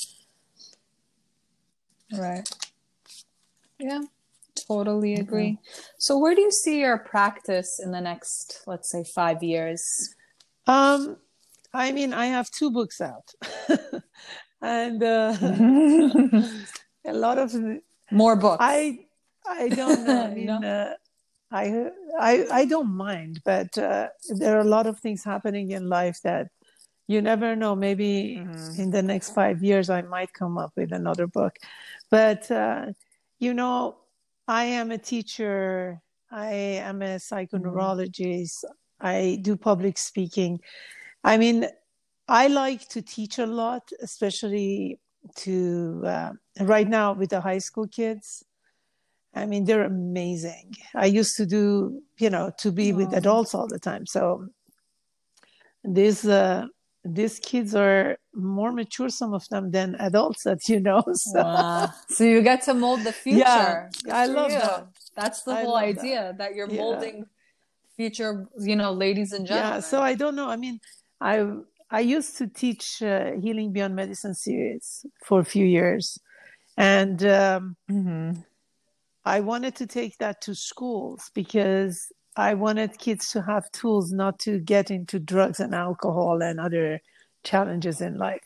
Right. 2.15 2.47
Yeah, 3.79 4.01
totally 4.67 5.15
agree. 5.15 5.57
So, 5.97 6.17
where 6.19 6.35
do 6.35 6.41
you 6.41 6.51
see 6.51 6.79
your 6.81 6.99
practice 6.99 7.79
in 7.83 7.91
the 7.91 8.01
next, 8.01 8.61
let's 8.67 8.91
say, 8.91 9.03
five 9.03 9.41
years? 9.41 10.13
um 10.67 11.17
i 11.73 11.91
mean 11.91 12.13
i 12.13 12.27
have 12.27 12.49
two 12.51 12.71
books 12.71 13.01
out 13.01 13.27
and 14.61 15.03
uh, 15.03 15.35
a 17.05 17.13
lot 17.13 17.37
of 17.37 17.53
More 18.11 18.35
books. 18.35 18.57
I 18.59 19.05
I 19.45 19.69
don't 19.69 20.03
know. 20.05 20.21
I 20.23 20.29
mean, 20.35 20.47
No? 20.47 20.63
uh, 20.63 20.93
I 21.51 21.89
I 22.19 22.45
I 22.61 22.65
don't 22.65 22.93
mind, 22.95 23.41
but 23.45 23.77
uh, 23.77 24.09
there 24.39 24.55
are 24.57 24.61
a 24.61 24.73
lot 24.77 24.87
of 24.87 24.99
things 24.99 25.23
happening 25.23 25.71
in 25.71 25.89
life 25.89 26.19
that 26.23 26.47
you 27.07 27.21
never 27.21 27.55
know. 27.55 27.75
Maybe 27.75 28.37
Mhm. 28.39 28.79
in 28.79 28.91
the 28.91 29.01
next 29.03 29.33
five 29.33 29.63
years, 29.63 29.89
I 29.89 30.01
might 30.01 30.33
come 30.33 30.57
up 30.57 30.71
with 30.75 30.91
another 30.93 31.27
book. 31.27 31.57
But 32.09 32.49
uh, 32.51 32.93
you 33.39 33.53
know, 33.53 33.97
I 34.47 34.65
am 34.65 34.91
a 34.91 34.97
teacher. 34.97 36.01
I 36.31 36.53
am 36.89 37.01
a 37.01 37.19
psychoneurologist. 37.19 38.63
I 38.99 39.39
do 39.41 39.55
public 39.57 39.97
speaking. 39.97 40.61
I 41.23 41.37
mean, 41.37 41.67
I 42.27 42.47
like 42.47 42.87
to 42.89 43.01
teach 43.01 43.37
a 43.39 43.45
lot, 43.45 43.91
especially 44.01 44.99
to 45.35 46.01
uh, 46.05 46.31
right 46.61 46.87
now 46.87 47.13
with 47.13 47.29
the 47.29 47.41
high 47.41 47.59
school 47.59 47.87
kids. 47.87 48.43
I 49.35 49.45
mean, 49.47 49.65
they're 49.65 49.83
amazing. 49.83 50.75
I 50.93 51.07
used 51.07 51.35
to 51.37 51.45
do, 51.45 52.01
you 52.19 52.29
know, 52.29 52.51
to 52.59 52.71
be 52.71 52.93
with 52.93 53.13
adults 53.13 53.55
all 53.55 53.67
the 53.67 53.79
time. 53.79 54.05
So 54.05 54.47
these 55.83 56.27
uh, 56.27 56.67
these 57.03 57.39
kids 57.39 57.75
are 57.75 58.17
more 58.33 58.71
mature, 58.71 59.09
some 59.09 59.33
of 59.33 59.47
them, 59.49 59.71
than 59.71 59.95
adults 59.99 60.43
that 60.43 60.69
you 60.69 60.79
know. 60.79 61.03
So 61.15 61.41
Wow. 61.43 61.89
So 62.09 62.23
you 62.23 62.41
get 62.41 62.61
to 62.63 62.73
mold 62.73 62.99
the 63.03 63.11
future. 63.11 63.39
Yeah, 63.39 63.89
I 64.11 64.25
love 64.27 64.51
you. 64.51 64.59
that. 64.59 64.87
That's 65.15 65.41
the 65.43 65.55
I 65.55 65.63
whole 65.63 65.73
love 65.73 65.95
that. 65.95 65.99
idea 65.99 66.35
that. 66.37 66.55
you're 66.55 66.67
Yeah. 66.67 66.81
molding 66.81 67.25
future, 67.97 68.47
you 68.59 68.75
know, 68.75 68.91
ladies 68.91 69.33
and 69.33 69.45
gentlemen. 69.45 69.75
yeah. 69.75 69.79
So 69.81 70.01
I 70.01 70.15
don't 70.15 70.35
know. 70.35 70.49
I 70.49 70.55
mean, 70.55 70.79
I 71.19 71.45
I 71.93 72.01
used 72.01 72.37
to 72.39 72.47
teach 72.47 73.01
uh, 73.01 73.31
Healing 73.41 73.71
Beyond 73.71 73.95
Medicine 73.95 74.35
series 74.35 75.05
for 75.25 75.39
a 75.39 75.45
few 75.45 75.65
years, 75.65 76.19
and. 76.75 77.23
Um, 77.23 77.77
Mhm. 77.89 78.43
I 79.25 79.39
wanted 79.39 79.75
to 79.77 79.87
take 79.87 80.17
that 80.17 80.41
to 80.41 80.55
schools 80.55 81.31
because 81.33 82.11
I 82.35 82.55
wanted 82.55 82.97
kids 82.97 83.29
to 83.29 83.41
have 83.41 83.71
tools 83.71 84.11
not 84.11 84.39
to 84.39 84.59
get 84.59 84.91
into 84.91 85.19
drugs 85.19 85.59
and 85.59 85.73
alcohol 85.73 86.41
and 86.41 86.59
other 86.59 86.99
challenges 87.43 88.01
in 88.01 88.17
life. 88.17 88.43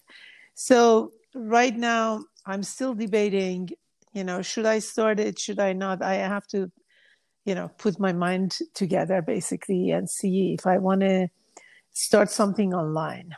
So 0.55 1.13
right 1.33 1.75
now 1.75 2.25
I'm 2.45 2.63
still 2.63 2.93
debating, 2.93 3.69
you 4.13 4.23
know, 4.23 4.41
should 4.41 4.65
I 4.65 4.79
start 4.79 5.19
it? 5.19 5.39
Should 5.39 5.59
I 5.59 5.73
not? 5.73 6.01
I 6.01 6.15
have 6.15 6.47
to, 6.47 6.71
you 7.45 7.55
know, 7.55 7.69
put 7.77 7.99
my 7.99 8.13
mind 8.13 8.59
together 8.73 9.21
basically 9.21 9.91
and 9.91 10.09
see 10.09 10.53
if 10.53 10.67
I 10.67 10.77
want 10.77 11.01
to 11.01 11.27
start 11.97 12.29
something 12.29 12.73
online. 12.73 13.35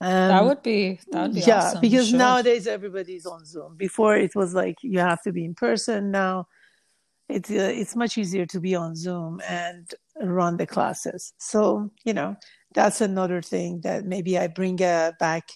Um, 0.00 0.28
that 0.28 0.44
would 0.44 0.62
be 0.62 1.00
that 1.10 1.22
would 1.22 1.34
be 1.34 1.40
yeah 1.40 1.68
awesome. 1.68 1.80
because 1.80 2.10
Sure. 2.10 2.18
nowadays 2.18 2.66
everybody's 2.66 3.24
on 3.24 3.44
zoom 3.46 3.76
before 3.76 4.14
it 4.16 4.34
was 4.36 4.52
like 4.54 4.76
you 4.82 4.98
have 4.98 5.22
to 5.22 5.32
be 5.32 5.42
in 5.44 5.54
person 5.54 6.10
now 6.10 6.46
it's 7.30 7.50
uh, 7.50 7.72
it's 7.74 7.96
much 7.96 8.18
easier 8.18 8.44
to 8.44 8.60
be 8.60 8.74
on 8.74 8.94
zoom 8.94 9.40
and 9.48 9.94
run 10.20 10.58
the 10.58 10.66
classes 10.66 11.32
so 11.38 11.90
you 12.04 12.12
know 12.12 12.36
that's 12.74 13.00
another 13.00 13.40
thing 13.40 13.80
that 13.80 14.04
maybe 14.04 14.36
i 14.38 14.46
bring 14.46 14.82
uh, 14.82 15.12
back 15.18 15.48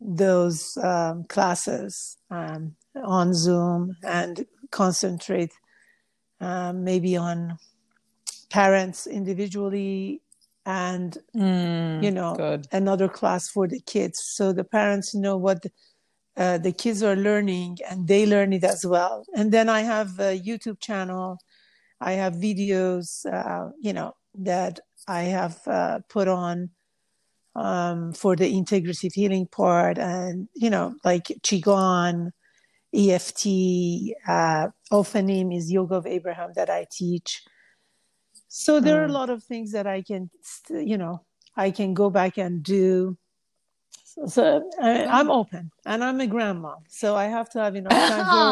those 0.00 0.76
um, 0.78 1.22
classes 1.28 2.16
um, 2.32 2.74
on 3.04 3.32
zoom 3.32 3.96
and 4.02 4.44
concentrate 4.72 5.52
um, 6.40 6.82
maybe 6.82 7.16
on 7.16 7.56
parents 8.50 9.06
individually 9.06 10.20
and 10.66 11.18
Mm, 11.36 12.02
you 12.02 12.10
know 12.10 12.36
good. 12.36 12.66
another 12.72 13.08
class 13.08 13.48
for 13.48 13.68
the 13.68 13.80
kids. 13.80 14.22
So 14.24 14.52
the 14.52 14.64
parents 14.64 15.14
know 15.14 15.36
what 15.36 15.62
the, 15.62 15.70
uh, 16.36 16.58
the 16.58 16.72
kids 16.72 17.02
are 17.02 17.16
learning 17.16 17.78
and 17.88 18.06
they 18.08 18.26
learn 18.26 18.52
it 18.52 18.64
as 18.64 18.84
well. 18.86 19.24
And 19.34 19.52
then 19.52 19.68
i 19.68 19.80
have 19.82 20.18
a 20.18 20.38
youtube 20.38 20.80
channel. 20.80 21.38
I 22.00 22.12
have 22.12 22.34
videos 22.34 23.24
uh, 23.32 23.70
you 23.80 23.92
know 23.92 24.14
that 24.36 24.80
i 25.08 25.22
have 25.22 25.56
uh, 25.66 26.00
put 26.08 26.28
on 26.28 26.70
um, 27.54 28.12
for 28.12 28.36
the 28.36 28.52
integrative 28.52 29.12
healing 29.14 29.46
part 29.46 29.98
and 29.98 30.48
you 30.54 30.70
know 30.70 30.94
like 31.04 31.26
qigong 31.42 32.30
eft 32.92 33.46
uh, 34.28 34.68
Ophanim 34.92 35.56
is 35.56 35.70
yoga 35.70 35.96
of 35.96 36.06
abraham 36.06 36.50
that 36.56 36.70
i 36.70 36.86
teach 36.90 37.42
so 38.54 38.78
there 38.78 39.00
are 39.02 39.06
a 39.06 39.08
Mm. 39.08 39.18
lot 39.20 39.30
of 39.30 39.42
things 39.42 39.72
that 39.72 39.86
I 39.86 40.00
can, 40.02 40.30
st- 40.42 40.86
you 40.86 40.96
know, 40.96 41.22
I 41.56 41.72
can 41.72 41.92
go 41.92 42.08
back 42.08 42.38
and 42.38 42.62
do. 42.62 43.16
So, 44.04 44.26
so 44.26 44.70
I, 44.80 45.06
I'm 45.06 45.28
open, 45.28 45.72
and 45.84 46.04
I'm 46.04 46.20
a 46.20 46.26
grandma, 46.28 46.76
so 46.88 47.16
I 47.16 47.24
have 47.24 47.50
to 47.50 47.58
have 47.58 47.74
enough 47.74 47.98
time 48.06 48.26
for, 48.26 48.46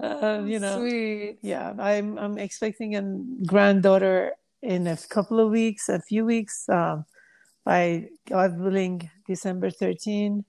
uh, 0.08 0.42
you 0.46 0.58
know, 0.58 0.76
Sweet. 0.78 1.38
yeah. 1.42 1.74
I'm 1.78 2.16
I'm 2.16 2.38
expecting 2.38 2.96
a 2.96 3.02
granddaughter 3.46 4.32
in 4.62 4.86
a 4.86 4.96
couple 4.96 5.38
of 5.38 5.50
weeks, 5.50 5.90
a 5.90 6.00
few 6.00 6.24
weeks, 6.24 6.66
um, 6.70 7.04
by 7.64 8.08
God 8.26 8.58
willing, 8.58 9.10
December 9.26 9.70
13, 9.70 10.44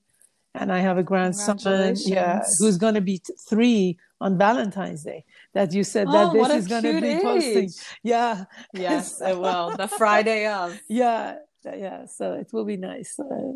and 0.56 0.72
I 0.72 0.80
have 0.80 0.98
a 0.98 1.04
grandson, 1.04 1.58
yeah, 2.06 2.40
who's 2.60 2.78
going 2.78 2.96
to 2.96 3.02
be 3.02 3.18
t- 3.20 3.34
three 3.50 3.98
on 4.22 4.38
Valentine's 4.38 5.04
Day. 5.04 5.26
That 5.54 5.74
you 5.74 5.84
said 5.84 6.08
that 6.08 6.30
Oh, 6.30 6.34
this 6.34 6.64
is 6.64 6.68
going 6.68 6.84
to 6.84 7.02
be 7.02 7.14
posting, 7.22 7.70
yeah. 8.04 8.46
Yes, 8.74 9.20
it 9.26 9.38
will. 9.38 9.76
The 9.76 9.88
Friday 9.88 10.48
of. 10.48 10.80
yeah 10.88 11.36
yeah 11.78 12.06
so 12.08 12.34
it 12.34 12.52
will 12.52 12.66
be 12.66 12.78
nice 12.78 13.20
uh, 13.20 13.52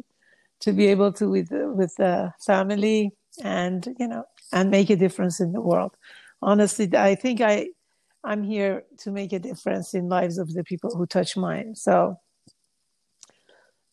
to 0.60 0.72
be 0.72 0.88
able 0.88 1.12
to 1.12 1.28
with 1.30 1.50
with 1.52 1.96
the 1.98 2.32
family 2.46 3.12
and 3.44 3.88
you 4.00 4.08
know 4.08 4.24
and 4.54 4.70
make 4.70 4.90
a 4.92 4.96
difference 4.96 5.40
in 5.40 5.52
the 5.52 5.60
world 5.62 5.92
honestly 6.42 6.88
i 6.96 7.16
think 7.16 7.42
i 7.42 7.68
i'm 8.24 8.44
here 8.44 8.84
to 9.00 9.12
make 9.12 9.34
a 9.34 9.40
difference 9.40 9.96
in 9.96 10.08
lives 10.08 10.38
of 10.38 10.54
the 10.54 10.64
people 10.64 10.96
who 10.96 11.06
touch 11.08 11.36
mine 11.36 11.74
so 11.76 12.16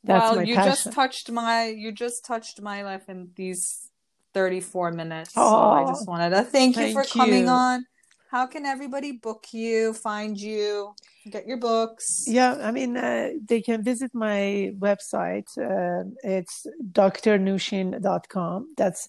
that's 0.04 0.30
well, 0.30 0.44
you 0.44 0.54
passion 0.56 0.70
just 0.70 0.92
touched 0.92 1.30
my 1.30 1.66
you 1.68 1.92
just 1.92 2.24
touched 2.24 2.60
my 2.60 2.82
life 2.82 3.08
in 3.08 3.30
these 3.34 3.88
34 4.34 4.92
minutes. 4.92 5.34
so 5.34 5.40
I 5.40 5.84
just 5.86 6.08
Oh, 6.08 6.10
wanted 6.10 6.30
to 6.30 6.42
thank 6.42 6.76
you 6.76 6.92
for 6.92 7.02
thank 7.02 7.12
coming 7.12 7.44
you. 7.44 7.50
on. 7.50 7.86
How 8.32 8.46
can 8.46 8.64
everybody 8.64 9.12
book 9.12 9.48
you, 9.52 9.92
find 9.92 10.40
you, 10.40 10.94
get 11.30 11.46
your 11.46 11.58
books? 11.58 12.24
yeah 12.26 12.56
i 12.62 12.72
mean 12.72 12.96
uh, 12.96 13.28
they 13.44 13.60
can 13.60 13.84
visit 13.84 14.10
my 14.14 14.72
website 14.78 15.46
uh, 15.58 16.02
it's 16.24 16.66
drnoushin.com 16.92 18.74
that's 18.76 19.08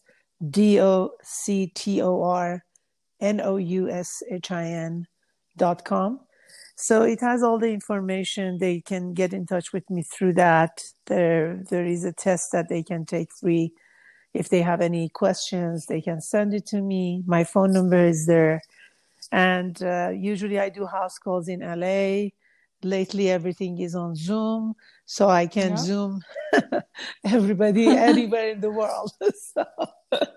d-o-c-t-o-r 0.49 2.63
n-o-u-s-h-i-n 3.24 5.07
dot 5.57 5.86
com. 5.86 6.19
So 6.76 7.03
it 7.03 7.21
has 7.21 7.43
all 7.43 7.59
the 7.59 7.69
information. 7.69 8.57
They 8.59 8.82
can 8.82 9.13
get 9.13 9.34
in 9.34 9.45
touch 9.45 9.71
with 9.71 9.89
me 9.89 10.03
through 10.03 10.34
that. 10.34 10.84
There 11.05 11.63
there 11.69 11.86
is 11.86 12.03
a 12.03 12.11
test 12.11 12.51
that 12.51 12.69
they 12.69 12.84
can 12.84 13.05
take 13.05 13.32
free. 13.32 13.71
If 14.34 14.49
they 14.49 14.61
have 14.61 14.82
any 14.82 15.09
questions 15.09 15.86
they 15.86 16.01
can 16.01 16.19
send 16.19 16.53
it 16.53 16.65
to 16.67 16.82
me. 16.82 17.24
My 17.26 17.43
phone 17.43 17.71
number 17.71 18.05
is 18.05 18.26
there 18.26 18.61
and 19.34 19.81
uh, 19.84 20.09
usually 20.13 20.59
i 20.59 20.69
do 20.69 20.86
house 20.86 21.17
calls 21.17 21.47
in 21.49 21.59
la 21.61 22.29
lately 22.84 23.29
everything 23.29 23.79
is 23.79 23.95
on 23.95 24.15
zoom 24.15 24.73
so 25.05 25.27
i 25.27 25.47
can 25.47 25.71
Yeah. 25.71 25.75
zoom 25.75 26.21
everybody 27.25 27.88
anywhere 27.95 28.49
in 28.49 28.61
the 28.61 28.71
world 28.71 29.11
so, 29.53 29.65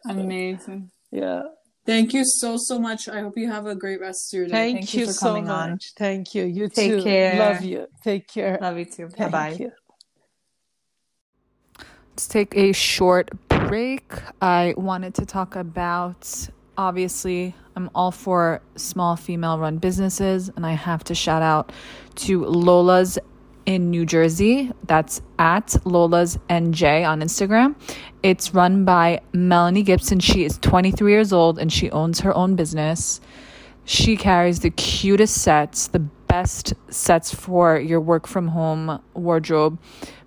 Amazing. 0.08 0.90
yeah 1.12 1.42
Thank 1.84 2.14
you 2.14 2.24
so, 2.24 2.56
so 2.56 2.80
much. 2.80 3.08
I 3.08 3.20
hope 3.20 3.38
you 3.38 3.48
have 3.48 3.66
a 3.66 3.76
great 3.76 4.00
rest 4.00 4.34
of 4.34 4.38
your 4.38 4.46
day. 4.48 4.52
thank, 4.52 4.74
Thank 4.78 4.94
you, 4.94 5.00
you 5.00 5.06
for 5.06 5.12
so 5.12 5.28
coming 5.28 5.46
much 5.46 5.62
on. 5.62 5.78
thank 5.96 6.34
you 6.34 6.44
you 6.44 6.68
Take 6.68 6.90
too 6.90 7.02
care. 7.04 7.38
love 7.38 7.62
you 7.62 7.86
take 8.02 8.26
care 8.26 8.58
Love 8.60 8.78
you 8.78 8.84
too. 8.86 9.08
Bye 9.16 9.28
bye. 9.28 9.70
Let's 12.10 12.26
take 12.28 12.56
a 12.56 12.72
short 12.72 13.30
break. 13.48 14.10
I 14.40 14.74
wanted 14.76 15.14
to 15.16 15.26
talk 15.26 15.54
about 15.54 16.48
obviously, 16.78 17.54
I'm 17.76 17.90
all 17.94 18.10
for 18.10 18.62
small 18.76 19.16
female 19.16 19.58
run 19.58 19.76
businesses, 19.76 20.48
and 20.56 20.64
I 20.64 20.72
have 20.72 21.04
to 21.04 21.14
shout 21.14 21.42
out 21.42 21.72
to 22.16 22.42
Lola's 22.46 23.18
in 23.66 23.90
New 23.90 24.06
Jersey. 24.06 24.72
That's 24.86 25.20
at 25.38 25.76
Lola's 25.84 26.38
NJ 26.48 27.06
on 27.06 27.20
Instagram. 27.20 27.74
It's 28.22 28.54
run 28.54 28.86
by 28.86 29.20
Melanie 29.34 29.82
Gibson. 29.82 30.20
She 30.20 30.44
is 30.44 30.56
23 30.58 31.12
years 31.12 31.32
old 31.34 31.58
and 31.58 31.70
she 31.70 31.90
owns 31.90 32.20
her 32.20 32.34
own 32.34 32.56
business. 32.56 33.20
She 33.84 34.16
carries 34.16 34.60
the 34.60 34.70
cutest 34.70 35.42
sets, 35.42 35.88
the 35.88 35.98
best 35.98 36.74
sets 36.88 37.34
for 37.34 37.78
your 37.78 38.00
work 38.00 38.26
from 38.26 38.48
home 38.48 39.02
wardrobe, 39.14 39.78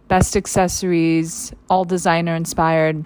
best 0.08 0.38
accessories, 0.38 1.52
all 1.70 1.84
designer 1.84 2.36
inspired, 2.36 3.06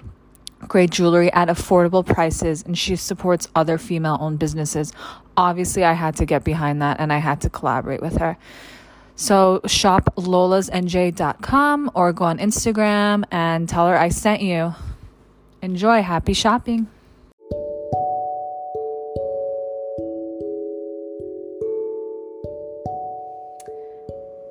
great 0.67 0.89
jewelry 0.89 1.31
at 1.33 1.47
affordable 1.47 2.05
prices, 2.05 2.63
and 2.63 2.77
she 2.77 2.95
supports 2.95 3.47
other 3.55 3.77
female 3.77 4.17
owned 4.19 4.39
businesses. 4.39 4.93
Obviously, 5.35 5.83
I 5.83 5.93
had 5.93 6.15
to 6.17 6.25
get 6.25 6.43
behind 6.43 6.81
that 6.81 6.99
and 6.99 7.11
I 7.11 7.17
had 7.17 7.41
to 7.41 7.49
collaborate 7.49 8.01
with 8.01 8.17
her. 8.17 8.37
So 9.15 9.61
shop 9.67 10.09
lolasnj.com 10.17 11.91
or 11.93 12.13
go 12.13 12.25
on 12.25 12.39
Instagram 12.39 13.23
and 13.31 13.69
tell 13.69 13.87
her 13.87 13.97
I 13.97 14.09
sent 14.09 14.41
you. 14.41 14.73
Enjoy. 15.61 16.01
Happy 16.01 16.33
shopping. 16.33 16.87